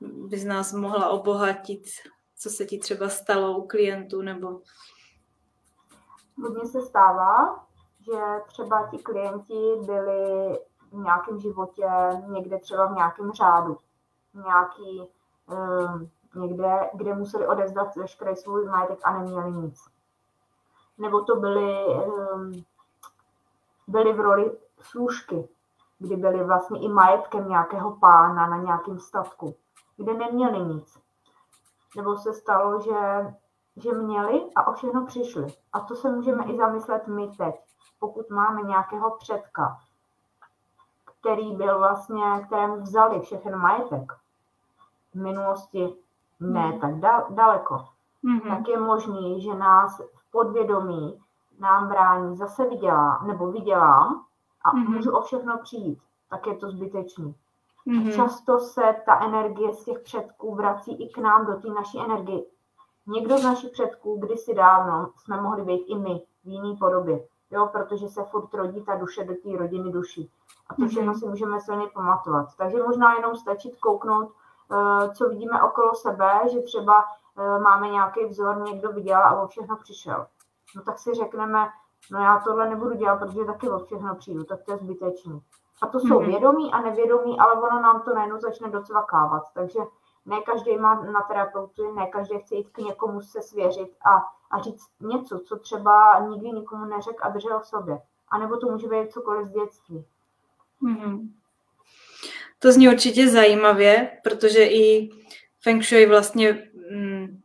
bys 0.00 0.44
nás 0.44 0.72
mohla 0.72 1.08
obohatit, 1.08 1.82
co 2.38 2.50
se 2.50 2.64
ti 2.64 2.78
třeba 2.78 3.08
stalo 3.08 3.58
u 3.58 3.66
klientů 3.66 4.22
nebo... 4.22 4.60
Hodně 6.42 6.66
se 6.66 6.82
stává, 6.82 7.64
že 8.00 8.20
třeba 8.46 8.88
ti 8.90 8.98
klienti 8.98 9.80
byli 9.86 10.58
v 10.92 10.94
nějakém 10.94 11.40
životě, 11.40 11.88
někde 12.26 12.58
třeba 12.58 12.86
v 12.86 12.94
nějakém 12.94 13.32
řádu, 13.32 13.78
nějaký 14.34 15.10
um, 15.46 16.10
někde, 16.34 16.90
kde 16.94 17.14
museli 17.14 17.46
odevzdat 17.46 17.96
veškerý 17.96 18.36
svůj 18.36 18.64
majetek 18.64 18.98
a 19.04 19.18
neměli 19.18 19.52
nic. 19.52 19.84
Nebo 20.98 21.20
to 21.20 21.36
byly, 21.36 21.76
ehm, 22.04 22.52
byly 23.88 24.12
v 24.12 24.20
roli 24.20 24.58
služky, 24.80 25.48
kdy 25.98 26.16
byly 26.16 26.44
vlastně 26.44 26.80
i 26.80 26.88
majetkem 26.88 27.48
nějakého 27.48 27.96
pána 27.96 28.46
na 28.46 28.56
nějakém 28.56 28.98
statku, 28.98 29.54
kde 29.96 30.14
neměli 30.14 30.58
nic. 30.58 30.98
Nebo 31.96 32.16
se 32.16 32.32
stalo, 32.32 32.80
že, 32.80 33.34
že 33.76 33.92
měli 33.92 34.50
a 34.56 34.66
o 34.66 34.72
všechno 34.72 35.06
přišli. 35.06 35.46
A 35.72 35.80
to 35.80 35.94
se 35.94 36.10
můžeme 36.10 36.44
i 36.44 36.56
zamyslet 36.56 37.06
my 37.06 37.28
teď, 37.38 37.54
pokud 38.00 38.30
máme 38.30 38.62
nějakého 38.62 39.16
předka, 39.18 39.78
který 41.04 41.56
byl 41.56 41.78
vlastně, 41.78 42.24
kterému 42.46 42.80
vzali 42.80 43.20
všechen 43.20 43.56
majetek 43.56 44.12
v 45.14 45.14
minulosti 45.14 45.96
ne 46.40 46.60
hmm. 46.60 46.80
tak 46.80 46.90
da- 46.90 47.34
daleko, 47.34 47.74
mm-hmm. 48.24 48.48
tak 48.48 48.68
je 48.68 48.80
možný, 48.80 49.42
že 49.42 49.54
nás 49.54 50.00
v 50.14 50.30
podvědomí 50.30 51.20
nám 51.58 51.88
brání 51.88 52.36
zase 52.36 52.68
vydělá, 52.68 53.22
nebo 53.26 53.52
vydělám 53.52 54.24
a 54.64 54.72
mm-hmm. 54.72 54.88
můžu 54.88 55.16
o 55.16 55.22
všechno 55.22 55.58
přijít, 55.58 55.98
tak 56.30 56.46
je 56.46 56.56
to 56.56 56.70
zbytečný. 56.70 57.34
Mm-hmm. 57.86 58.16
Často 58.16 58.58
se 58.58 58.96
ta 59.06 59.24
energie 59.24 59.72
z 59.72 59.84
těch 59.84 59.98
předků 59.98 60.54
vrací 60.54 61.02
i 61.02 61.08
k 61.08 61.18
nám 61.18 61.46
do 61.46 61.56
té 61.60 61.68
naší 61.68 62.00
energie. 62.00 62.42
Někdo 63.06 63.38
z 63.38 63.44
našich 63.44 63.70
předků 63.70 64.18
kdysi 64.20 64.54
dávno 64.54 65.10
jsme 65.16 65.40
mohli 65.40 65.64
být 65.64 65.84
i 65.86 65.94
my 65.94 66.22
v 66.44 66.48
jiné 66.48 66.76
podobě. 66.76 67.20
jo, 67.50 67.68
protože 67.72 68.08
se 68.08 68.22
furt 68.22 68.54
rodí 68.54 68.84
ta 68.84 68.96
duše 68.96 69.24
do 69.24 69.34
té 69.34 69.58
rodiny 69.58 69.92
duší. 69.92 70.30
A 70.68 70.74
to 70.74 70.86
všechno 70.86 71.12
mhm. 71.12 71.20
si 71.20 71.26
můžeme 71.26 71.60
silně 71.60 71.86
pamatovat. 71.94 72.48
Takže 72.58 72.82
možná 72.82 73.14
jenom 73.14 73.36
stačit 73.36 73.76
kouknout, 73.76 74.32
eh, 74.72 75.14
co 75.14 75.28
vidíme 75.28 75.62
okolo 75.62 75.94
sebe, 75.94 76.40
že 76.52 76.60
třeba 76.60 77.04
eh, 77.38 77.58
máme 77.58 77.88
nějaký 77.88 78.24
vzor, 78.24 78.60
někdo 78.60 78.92
viděl 78.92 79.18
a 79.18 79.42
o 79.42 79.46
všechno 79.46 79.76
přišel. 79.76 80.26
No 80.76 80.82
tak 80.82 80.98
si 80.98 81.14
řekneme, 81.14 81.68
no 82.10 82.20
já 82.20 82.40
tohle 82.44 82.70
nebudu 82.70 82.94
dělat, 82.94 83.16
protože 83.16 83.44
taky 83.44 83.70
o 83.70 83.78
všechno 83.78 84.14
přijdu, 84.14 84.44
tak 84.44 84.62
to 84.62 84.72
je 84.72 84.78
zbytečný. 84.78 85.42
A 85.82 85.86
to 85.86 86.00
jsou 86.00 86.20
mm-hmm. 86.20 86.26
vědomí 86.26 86.72
a 86.72 86.80
nevědomí, 86.80 87.38
ale 87.38 87.52
ono 87.52 87.80
nám 87.82 88.02
to 88.02 88.14
najednou 88.14 88.40
začne 88.40 88.70
docvakávat. 88.70 89.42
Takže 89.54 89.78
ne 90.26 90.36
každý 90.40 90.76
má 90.76 90.94
na 91.04 91.22
terapeutu, 91.22 91.94
ne 91.94 92.06
každý 92.06 92.38
chce 92.38 92.54
jít 92.54 92.68
k 92.68 92.78
někomu 92.78 93.20
se 93.20 93.42
svěřit 93.42 93.90
a, 94.04 94.16
a 94.50 94.62
říct 94.62 94.88
něco, 95.00 95.38
co 95.38 95.58
třeba 95.58 96.26
nikdy 96.28 96.48
nikomu 96.48 96.84
neřekl 96.84 97.18
a 97.20 97.28
držel 97.28 97.60
v 97.60 97.66
sobě. 97.66 97.98
A 98.28 98.38
nebo 98.38 98.56
to 98.56 98.66
může 98.66 98.88
být 98.88 99.12
cokoliv 99.12 99.46
z 99.46 99.50
dětství. 99.50 100.04
Mm-hmm. 100.82 101.28
To 102.58 102.72
zní 102.72 102.88
určitě 102.88 103.28
zajímavě, 103.28 104.10
protože 104.22 104.64
i 104.64 105.10
Feng 105.60 105.82
Shui 105.82 106.06
vlastně 106.06 106.70
mm, 106.90 107.40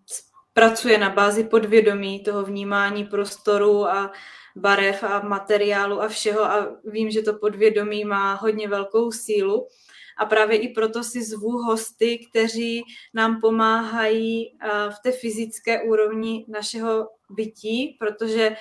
pracuje 0.53 0.97
na 0.97 1.09
bázi 1.09 1.43
podvědomí 1.43 2.23
toho 2.23 2.43
vnímání 2.43 3.03
prostoru 3.03 3.88
a 3.88 4.11
barev 4.55 5.03
a 5.03 5.19
materiálu 5.19 6.01
a 6.01 6.07
všeho 6.07 6.43
a 6.43 6.67
vím, 6.86 7.11
že 7.11 7.21
to 7.21 7.34
podvědomí 7.34 8.05
má 8.05 8.34
hodně 8.34 8.67
velkou 8.67 9.11
sílu 9.11 9.67
a 10.18 10.26
právě 10.26 10.57
i 10.57 10.68
proto 10.68 11.03
si 11.03 11.24
zvu 11.24 11.51
hosty, 11.51 12.28
kteří 12.30 12.84
nám 13.13 13.41
pomáhají 13.41 14.57
v 14.89 14.95
té 15.03 15.11
fyzické 15.11 15.82
úrovni 15.84 16.45
našeho 16.47 17.09
bytí, 17.30 17.97
protože 17.99 18.55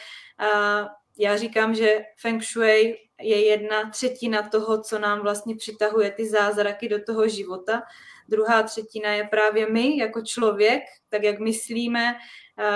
já 1.18 1.36
říkám, 1.36 1.74
že 1.74 2.00
Feng 2.20 2.42
Shui 2.42 2.96
je 3.20 3.46
jedna 3.46 3.90
třetina 3.90 4.48
toho, 4.48 4.82
co 4.82 4.98
nám 4.98 5.20
vlastně 5.20 5.57
přitahuje 5.57 6.11
ty 6.11 6.28
zázraky 6.28 6.88
do 6.88 7.04
toho 7.04 7.28
života. 7.28 7.82
Druhá 8.28 8.62
třetina 8.62 9.10
je 9.10 9.24
právě 9.24 9.70
my 9.70 9.96
jako 9.96 10.22
člověk, 10.22 10.82
tak 11.08 11.22
jak 11.22 11.38
myslíme, 11.38 12.16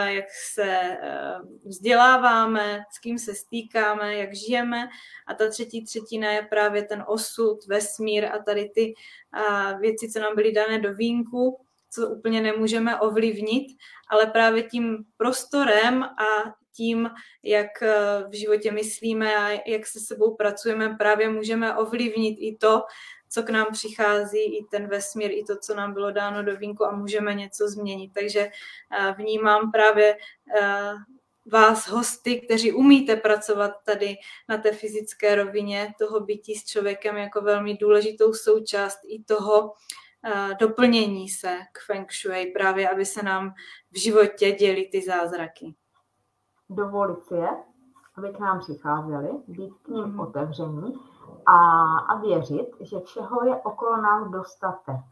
jak 0.06 0.24
se 0.54 0.98
vzděláváme, 1.64 2.82
s 2.90 2.98
kým 2.98 3.18
se 3.18 3.34
stýkáme, 3.34 4.14
jak 4.14 4.34
žijeme. 4.34 4.88
A 5.26 5.34
ta 5.34 5.48
třetí 5.48 5.84
třetina 5.84 6.30
je 6.30 6.42
právě 6.42 6.82
ten 6.82 7.04
osud, 7.06 7.66
vesmír 7.66 8.24
a 8.24 8.38
tady 8.38 8.70
ty 8.74 8.94
věci, 9.80 10.10
co 10.12 10.20
nám 10.20 10.34
byly 10.34 10.52
dané 10.52 10.78
do 10.78 10.94
vínku, 10.94 11.60
co 11.90 12.08
úplně 12.08 12.40
nemůžeme 12.40 13.00
ovlivnit, 13.00 13.66
ale 14.10 14.26
právě 14.26 14.62
tím 14.62 15.04
prostorem 15.16 16.02
a 16.02 16.54
tím, 16.76 17.10
jak 17.42 17.80
v 18.28 18.32
životě 18.32 18.72
myslíme 18.72 19.36
a 19.36 19.62
jak 19.66 19.86
se 19.86 20.00
sebou 20.00 20.34
pracujeme, 20.34 20.96
právě 20.98 21.28
můžeme 21.28 21.76
ovlivnit 21.76 22.38
i 22.40 22.56
to, 22.56 22.82
co 23.30 23.42
k 23.42 23.50
nám 23.50 23.66
přichází, 23.72 24.58
i 24.58 24.64
ten 24.70 24.86
vesmír, 24.86 25.30
i 25.30 25.44
to, 25.44 25.56
co 25.56 25.74
nám 25.74 25.92
bylo 25.92 26.10
dáno 26.10 26.42
do 26.42 26.56
vínku 26.56 26.84
a 26.84 26.96
můžeme 26.96 27.34
něco 27.34 27.68
změnit. 27.68 28.10
Takže 28.14 28.40
eh, 28.40 29.14
vnímám 29.18 29.72
právě 29.72 30.16
eh, 30.60 30.92
vás, 31.52 31.88
hosty, 31.88 32.40
kteří 32.40 32.72
umíte 32.72 33.16
pracovat 33.16 33.72
tady 33.84 34.16
na 34.48 34.58
té 34.58 34.72
fyzické 34.72 35.34
rovině 35.34 35.94
toho 35.98 36.20
bytí 36.20 36.54
s 36.54 36.64
člověkem 36.64 37.16
jako 37.16 37.40
velmi 37.40 37.76
důležitou 37.76 38.32
součást 38.32 38.98
i 39.08 39.22
toho 39.22 39.72
eh, 40.24 40.54
doplnění 40.60 41.28
se 41.28 41.58
k 41.72 41.78
Feng 41.86 42.12
Shui, 42.12 42.46
právě 42.46 42.88
aby 42.88 43.06
se 43.06 43.22
nám 43.22 43.54
v 43.92 43.98
životě 43.98 44.52
děli 44.52 44.88
ty 44.92 45.02
zázraky. 45.02 45.74
Dovolit 46.70 47.24
si 47.24 47.34
je, 47.34 47.48
aby 48.16 48.28
k 48.28 48.38
nám 48.38 48.60
přicházeli, 48.60 49.28
být 49.48 49.72
k 49.82 49.88
ním 49.88 50.04
mm. 50.04 50.20
otevření 50.20 50.94
a, 51.46 51.82
a 51.98 52.20
věřit, 52.20 52.68
že 52.80 53.00
všeho 53.00 53.44
je 53.44 53.56
okolo 53.56 53.96
nás 53.96 54.30
dostatek. 54.30 55.04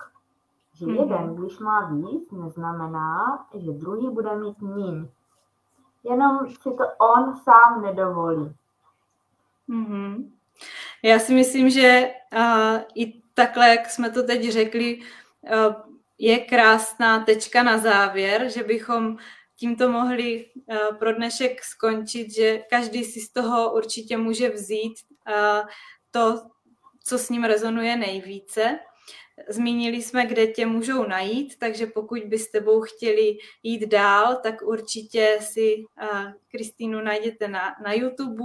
Že 0.75 0.87
mm-hmm. 0.87 1.01
jeden, 1.01 1.37
když 1.37 1.59
má 1.59 1.91
víc, 1.91 2.31
neznamená, 2.31 3.47
že 3.55 3.73
druhý 3.73 4.11
bude 4.11 4.37
mít 4.37 4.61
míň. 4.61 5.09
Jenom 6.05 6.49
si 6.49 6.71
to 6.71 6.85
on 6.99 7.37
sám 7.37 7.83
nedovolí. 7.83 8.53
Mm-hmm. 9.69 10.31
Já 11.03 11.19
si 11.19 11.35
myslím, 11.35 11.71
že 11.71 12.11
uh, 12.37 12.81
i 12.95 13.23
takhle, 13.35 13.69
jak 13.69 13.91
jsme 13.91 14.11
to 14.11 14.23
teď 14.23 14.53
řekli, 14.53 14.99
uh, 14.99 15.75
je 16.19 16.39
krásná 16.39 17.25
tečka 17.25 17.63
na 17.63 17.79
závěr, 17.79 18.49
že 18.49 18.63
bychom 18.63 19.17
tímto 19.57 19.89
mohli 19.89 20.47
uh, 20.55 20.97
pro 20.99 21.13
dnešek 21.13 21.65
skončit, 21.65 22.35
že 22.35 22.59
každý 22.59 23.05
si 23.05 23.21
z 23.21 23.33
toho 23.33 23.73
určitě 23.75 24.17
může 24.17 24.51
vzít 24.51 24.95
uh, 25.29 25.69
to, 26.11 26.43
co 27.05 27.19
s 27.19 27.29
ním 27.29 27.45
rezonuje 27.45 27.97
nejvíce. 27.97 28.79
Zmínili 29.49 30.03
jsme, 30.03 30.27
kde 30.27 30.47
tě 30.47 30.67
můžou 30.67 31.05
najít, 31.07 31.59
takže 31.59 31.87
pokud 31.87 32.25
by 32.25 32.39
s 32.39 32.51
tebou 32.51 32.81
chtěli 32.81 33.39
jít 33.63 33.87
dál, 33.87 34.37
tak 34.43 34.63
určitě 34.63 35.39
si 35.43 35.85
Kristýnu 36.51 37.01
najděte 37.01 37.49
na, 37.49 37.77
na 37.85 37.93
YouTube, 37.93 38.45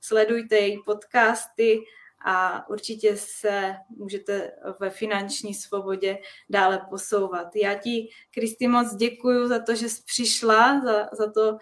sledujte 0.00 0.56
její 0.56 0.78
podcasty 0.86 1.80
a 2.24 2.68
určitě 2.68 3.16
se 3.16 3.76
můžete 3.88 4.52
ve 4.80 4.90
finanční 4.90 5.54
svobodě 5.54 6.18
dále 6.50 6.86
posouvat. 6.90 7.56
Já 7.56 7.74
ti, 7.74 8.08
Kristi, 8.30 8.68
moc 8.68 8.94
děkuji 8.94 9.48
za 9.48 9.58
to, 9.58 9.74
že 9.74 9.88
jsi 9.88 10.02
přišla, 10.06 10.80
za, 10.84 11.08
za 11.12 11.32
to, 11.32 11.58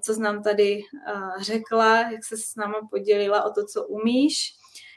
co 0.00 0.14
jsi 0.14 0.20
nám 0.20 0.42
tady 0.42 0.82
řekla, 1.40 1.96
jak 1.96 2.24
se 2.24 2.36
s 2.36 2.56
náma 2.56 2.88
podělila 2.90 3.44
o 3.44 3.50
to, 3.50 3.66
co 3.66 3.86
umíš. 3.86 4.54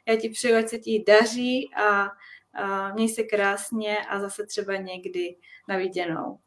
Já 0.08 0.16
ti 0.16 0.30
přeju, 0.30 0.58
ať 0.58 0.68
se 0.68 0.78
ti 0.78 1.04
daří 1.08 1.74
a, 1.74 2.10
a 2.64 2.94
měj 2.94 3.10
se 3.10 3.24
krásně 3.24 3.98
a 4.06 4.20
zase 4.20 4.46
třeba 4.46 4.76
někdy 4.76 5.38
na 5.68 5.78
viděnou. 5.78 6.40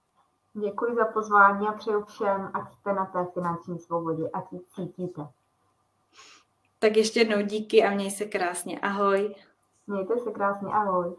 Děkuji 0.55 0.94
za 0.94 1.05
pozvání 1.05 1.66
a 1.66 1.72
přeju 1.72 2.05
všem, 2.05 2.50
ať 2.55 2.72
jste 2.72 2.92
na 2.92 3.07
té 3.07 3.26
finanční 3.34 3.78
svobodě, 3.78 4.30
ať 4.32 4.44
ji 4.52 4.61
cítíte. 4.74 5.22
Tak 6.78 6.96
ještě 6.96 7.20
jednou 7.20 7.42
díky 7.42 7.84
a 7.84 7.90
měj 7.90 8.11
se 8.11 8.24
krásně. 8.24 8.80
Ahoj. 8.80 9.34
Mějte 9.86 10.18
se 10.18 10.30
krásně. 10.30 10.68
Ahoj. 10.68 11.16